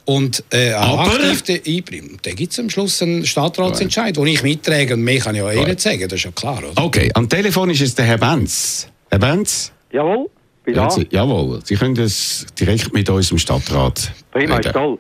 [0.08, 2.10] und äh, auch Aber- aktiv de- einbringe.
[2.14, 4.93] Und Dann gibt es am Schluss einen Stadtratsentscheid, den ich mittrage.
[4.93, 5.68] Und mehr kann ich ja eh Gut.
[5.68, 6.60] nicht sagen, das ist ja klar.
[6.60, 6.82] Oder?
[6.84, 8.89] Okay, am Telefon ist jetzt der Herr Benz.
[9.12, 9.72] Herr Benz?
[9.91, 10.28] Jawohl,
[10.64, 10.89] bin Ja, da.
[10.89, 14.74] Sie, jawohl, Sie können das direkt mit uns im Stadtrat Prima, ist reden.
[14.74, 14.97] toll.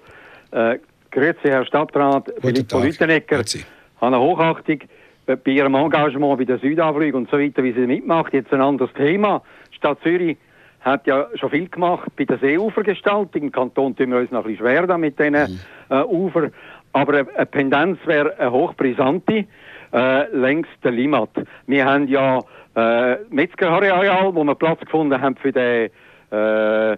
[0.51, 0.77] Äh,
[1.11, 2.25] grüezi, Herr Stadtrat.
[2.41, 3.65] Grüezi.
[3.99, 4.79] Habe eine Hochachtung
[5.25, 8.33] bei bei Ihrem Engagement bei der Südafrika und so weiter, wie Sie mitmacht.
[8.33, 9.41] Jetzt ein anderes Thema.
[9.71, 10.37] Stadt Zürich
[10.81, 13.43] hat ja schon viel gemacht bei der Seeufergestaltung.
[13.43, 16.49] Im Kanton tun wir uns noch ein bisschen schwer da mit diesen äh, Ufer.
[16.93, 19.45] Aber eine, eine Pendenz wäre eine hochbrisante
[19.93, 21.29] äh, längs der Limmat.
[21.65, 22.39] Wir haben ja
[22.75, 25.89] äh, Metzgerareal, wo wir Platz gefunden haben für den
[26.31, 26.97] äh, äh,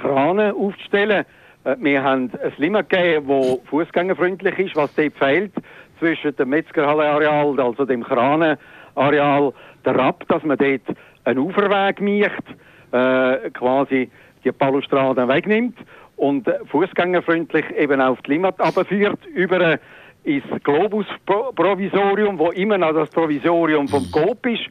[0.00, 1.24] Kranen aufzustellen.
[1.64, 5.52] Äh, Wir haben ein Limit gegeben, das fußgängerfreundlich ist, was dort fehlt,
[5.98, 9.52] zwischen dem Metzgerhalleareal, also dem Kranenareal,
[9.84, 10.82] der Rapp, dass man dort
[11.24, 12.44] einen Uferweg macht,
[12.92, 14.10] äh, quasi
[14.44, 15.78] die Balustraden wegnimmt
[16.16, 19.78] und fußgängerfreundlich eben auf die Limit abführt, über
[20.24, 24.66] ins Globus-Provisorium, wo immer noch das Provisorium vom Coop ist.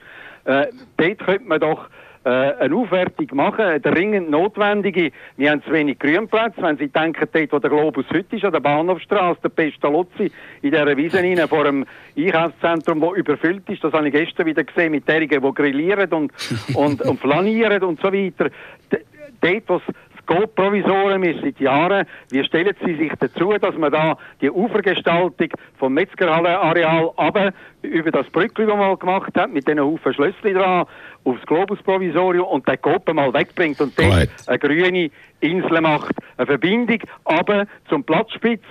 [0.45, 1.89] Äh, dort könnte man doch
[2.27, 5.11] äh, eine Aufwertung machen, eine dringend notwendige.
[5.37, 6.61] Wir haben zu wenig Grünplätze.
[6.61, 10.29] Wenn Sie denken, dort, wo der Globus heute ist, an der Bahnhofstraße, der Pestalozzi,
[10.61, 11.85] in dieser Wiese rein, vor einem
[12.17, 16.33] Einkaufszentrum, das überfüllt ist, das habe ich gestern wieder gesehen, mit derjenigen, die grillieren und,
[16.75, 18.49] und, und flanieren und so weiter.
[18.91, 18.97] D
[19.39, 24.17] dort, wo das Go-Provisorium ist seit Jahren, wie stellen Sie sich dazu, dass man da
[24.41, 29.79] die Ufergestaltung vom Metzgerhalle-Areal aber über das Brückli, das man mal gemacht hat, mit diesen
[29.79, 30.85] Haufen Schlössli dran,
[31.27, 34.05] aufs Globus-Provisorium und den Coop mal wegbringt und Gut.
[34.47, 35.09] eine grüne
[35.41, 36.15] Insel macht.
[36.37, 38.61] Eine Verbindung aber zum Platzspitz,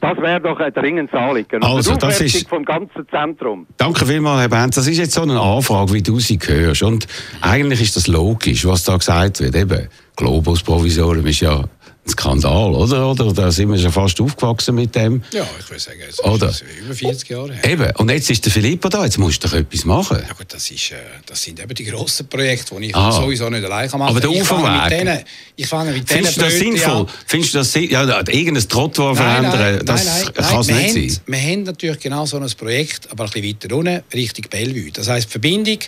[0.00, 1.62] das wäre doch ein dringendes Anliegen.
[1.62, 3.66] Also, das ist- vom ganzen Zentrum.
[3.78, 4.74] Danke vielmals, Herr Benz.
[4.76, 6.82] Das ist jetzt so eine Anfrage, wie du sie hörst.
[6.82, 7.06] Und
[7.40, 9.56] eigentlich ist das logisch, was da gesagt wird.
[9.56, 11.64] Eben, Globus-Provisorium ist ja
[12.06, 13.10] Skandal, oder?
[13.10, 13.32] oder?
[13.32, 15.22] Da sind wir schon fast aufgewachsen mit dem.
[15.32, 16.50] Ja, ich würde sagen, es Oder?
[16.50, 17.64] ist über 40 Jahre her.
[17.70, 20.18] Eben, und jetzt ist der Filippo da, jetzt musst du doch etwas machen.
[20.26, 23.10] Ja gut, das, ist, äh, das sind eben die grossen Projekte, die ich Ah.
[23.10, 25.24] sowieso nicht allein kann machen Aber der Uferweg?
[25.56, 26.92] Ich fange mit denen Findest du das sinnvoll?
[26.92, 27.06] an.
[27.26, 29.86] Findest du das sin- ja, irgendein Trottoir Nein, nein, verändern?
[29.86, 31.02] das nein, nein, kann es nicht wir sein.
[31.10, 34.90] haben, Wir haben natürlich genau so ein Projekt, aber ein bisschen weiter unten, Richtung Bellevue.
[34.92, 35.78] Das heisst, die Verbindung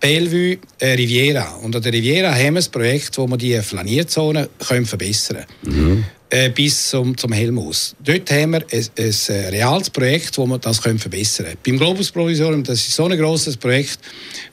[0.00, 1.56] Bellevue, äh, Riviera.
[1.62, 6.04] Und an der Riviera haben wir ein Projekt, wo wir die Flanierzone können verbessern können.
[6.30, 7.96] Äh, bis zum, zum Helmhaus.
[8.04, 11.58] Dort haben wir ein, ein äh, reales Projekt, wo wir das können verbessern können.
[11.64, 13.98] Beim Globus Provisorium, das ist so ein grosses Projekt,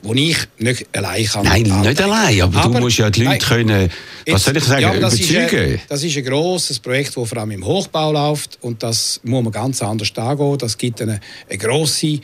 [0.02, 1.44] wo ich nicht allein kann.
[1.44, 2.04] Nein, nicht anlegen.
[2.04, 4.90] allein, aber, du musst ja die Leute nein, können, was Jetzt- soll ich sagen, ja,
[4.90, 5.74] aber das überzeugen.
[5.74, 9.20] Ist ein, das ist ein grosses Projekt, das vor allem im Hochbau läuft und das
[9.24, 10.58] muss man ganz anders angehen.
[10.58, 11.20] Das gibt eine,
[11.50, 12.20] eine grosse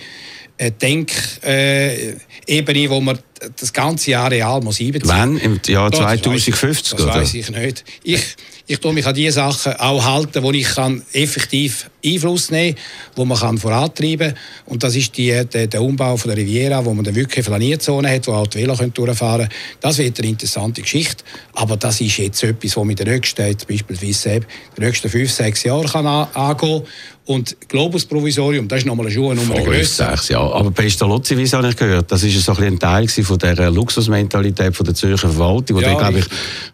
[0.58, 3.20] äh, Denkebene, Ebene, wo man
[3.60, 5.10] das ganze Areal muss einbeziehen.
[5.10, 5.38] Wann?
[5.38, 7.84] Im Jahr Das weiss ich- 2050, Das weiß ich nicht.
[8.04, 8.24] Ich,
[8.68, 12.84] ich tue mich an die Sachen auch halten, wo ich kann effektiv Einfluss nehmen kann,
[13.16, 14.38] wo man kann vorantreiben kann.
[14.68, 17.58] Und das ist die, der, der Umbau von der Riviera, wo man dann wirklich eine
[17.58, 19.52] Flanirzone hat, wo auch die Velo können durchfahren können.
[19.82, 21.24] Das wird eine interessante Geschichte.
[21.54, 24.46] Aber das ist jetzt etwas, was mit den nächsten, jetzt beispielsweise eben,
[24.78, 26.84] die nächsten fünf, sechs Jahre kann an, angehen
[27.26, 30.16] Und Globus-Provisorium, das ist nochmal eine Schuhe Nummer grösser.
[30.28, 30.56] Jahre.
[30.56, 34.86] Aber Pestalozzi, wie habe ich gehört, das ist so ein, Teil von der Luxusmentalität von
[34.86, 36.26] der Zürcher Verwaltung, wo Ja, glaube ich,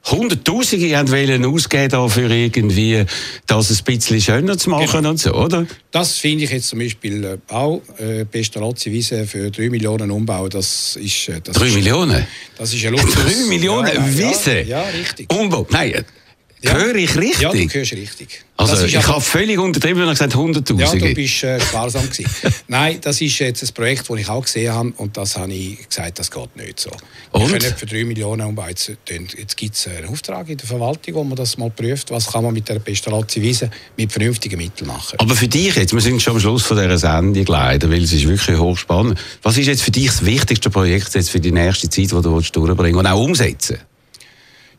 [0.10, 3.04] Hunderttausende haben wollen ausgeben dafür irgendwie,
[3.46, 5.10] das ein bisschen schöner zu machen Genau.
[5.10, 5.66] und so, oder?
[5.92, 7.82] Das finde ich jetzt zum Beispiel äh, auch.
[7.98, 11.28] Äh, Pestalozzi-Wiese für 3 Millionen Umbau, das ist...
[11.30, 12.26] Äh, das Drei ist, Millionen?
[12.58, 13.16] Das ist ein Luxus.
[13.16, 14.62] Drei Millionen Ja, ja, Wiese?
[14.62, 15.32] Ja, ja, richtig.
[15.32, 15.68] Umbau?
[15.70, 16.06] Nein,
[16.68, 16.78] Ja.
[16.78, 17.42] höre ich richtig?
[17.42, 18.44] Ja, du hörst richtig.
[18.58, 20.80] also, Das ist ich habe völlig untertrieben, wenn ich gesagt 100'000.
[20.80, 22.26] Ja, du bist äh, sparsam gewesen.
[22.68, 25.88] Nein, das ist jetzt ein Projekt, das ich auch gesehen habe und das habe ich
[25.88, 26.90] gesagt, das geht nicht so.
[26.90, 27.48] Wir Und?
[27.52, 28.70] können nicht für 3 Millionen umbauen.
[28.70, 32.44] Jetzt, gibt es einen Auftrag in der Verwaltung, wo man das mal prüft, was kann
[32.44, 35.18] man mit der Pestalozzi-Wiese mit vernünftigen Mitteln machen.
[35.20, 38.14] Aber für dich jetzt, wir sind schon am Schluss von dieser Sendung leider, weil es
[38.14, 39.20] ist wirklich hochspannend.
[39.44, 42.36] Was ist jetzt für dich das wichtigste Projekt jetzt für die nächste Zeit, das du
[42.36, 43.78] willst durchbringen und auch umsetzen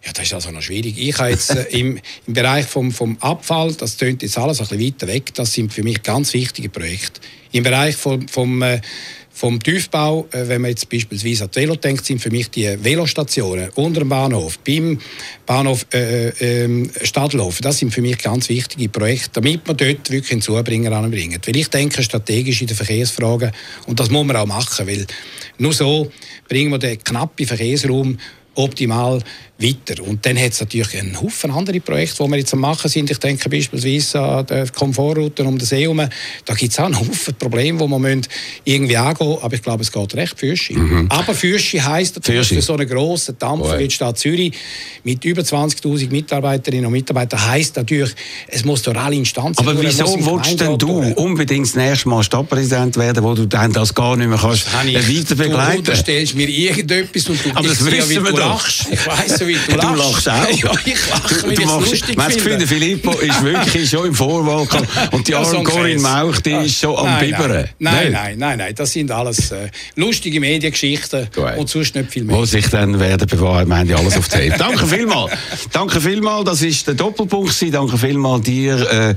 [0.05, 0.97] Ja, das ist also noch schwierig.
[0.97, 4.69] Ich habe jetzt äh, im, im Bereich vom, vom Abfall, das tönt jetzt alles ein
[4.69, 7.21] bisschen weiter weg, das sind für mich ganz wichtige Projekte.
[7.53, 8.81] Im Bereich vom, vom, äh,
[9.39, 12.77] vom Tiefbau, äh, wenn man jetzt beispielsweise an die Velo denkt, sind für mich die
[12.83, 15.01] Velostationen unter dem Bahnhof, beim
[15.47, 20.33] Bahnhof äh, äh, Stadthof, das sind für mich ganz wichtige Projekte, damit man dort wirklich
[20.33, 21.41] einen Zubringer anbringen.
[21.45, 23.53] Weil ich denke strategisch in den Verkehrsfragen
[23.87, 25.07] und das muss man auch machen, weil
[25.59, 26.11] nur so
[26.49, 28.19] bringen wir den knappen Verkehrsraum
[28.55, 29.23] optimal
[29.61, 30.03] weiter.
[30.05, 33.11] Und dann hat es natürlich einen Haufen andere Projekte, die wir jetzt am machen sind.
[33.11, 36.01] Ich denke beispielsweise an die Komfortrouten um den See herum.
[36.45, 38.23] Da gibt es auch einen Haufen Probleme, die müssen
[38.65, 39.43] irgendwie angehen müssen.
[39.43, 40.77] Aber ich glaube, es geht recht Fürschi.
[41.09, 44.53] Aber Fürschi heisst natürlich für so einen grossen Dampfer wie die Stadt Zürich
[45.03, 48.11] mit über 20'000 Mitarbeiterinnen und Mitarbeitern heisst natürlich,
[48.47, 51.17] es muss durch alle Instanzen Aber durch, wieso willst denn du durch.
[51.17, 54.95] unbedingt das nächste Mal Stadtpräsident werden, wo du dann das gar nicht mehr kannst ich-
[54.95, 55.79] weiter Du begleiten?
[55.79, 58.69] unterstellst mir irgendetwas und du Aber das wissen wie wir du doch.
[58.69, 60.27] Ich weiss, wie du Du lachst.
[60.27, 60.49] lachst auch.
[60.59, 62.67] Ja, ich lache, Du, weil machst, das finde.
[62.67, 66.01] Filippo ist wirklich schon im Vorwahlkampf und die arme Corinne.
[66.01, 67.69] Mauch, die ist schon am Nein, Bibbern.
[67.79, 72.37] Nein, nein, nein, nein, das sind alles äh, lustige Mediengeschichten und sonst nicht viel mehr.
[72.37, 74.55] Wo sich dann werden bewahren, meinen die alles auf Tape.
[74.59, 75.33] Danke vielmals.
[75.73, 77.55] Danke vielmals, das ist der Doppelpunkt.
[77.73, 79.15] Danke vielmals dir, äh,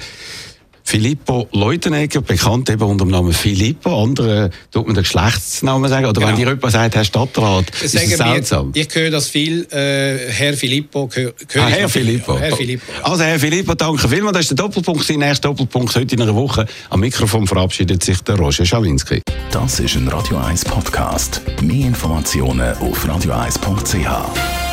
[0.91, 4.03] Filippo Leutenegger, bekannt eben unter dem Namen Filippo.
[4.03, 6.05] Andere tut man den Geschlechtsnamen sagen.
[6.05, 6.37] Oder wenn Genau.
[6.49, 8.71] dir jemand sagt, Herr Stadtrat, ist das seltsam.
[8.75, 11.07] ich höre das viel, äh, Herr Filippo.
[11.13, 11.87] Hör, hör Ah, Herr.
[11.87, 12.33] Filippo.
[12.33, 12.91] Ja, Herr Filippo.
[12.91, 13.05] ja.
[13.09, 14.33] Also, Herr Filippo, danke vielmals.
[14.33, 16.65] Das ist der Doppelpunkt, sein nächster Doppelpunkt heute in einer Woche.
[16.89, 19.21] Am Mikrofon verabschiedet sich der Roger Schawinski.
[19.49, 21.39] Das ist ein Radio 1 Podcast.
[21.61, 24.70] Mehr Informationen auf radio1.ch.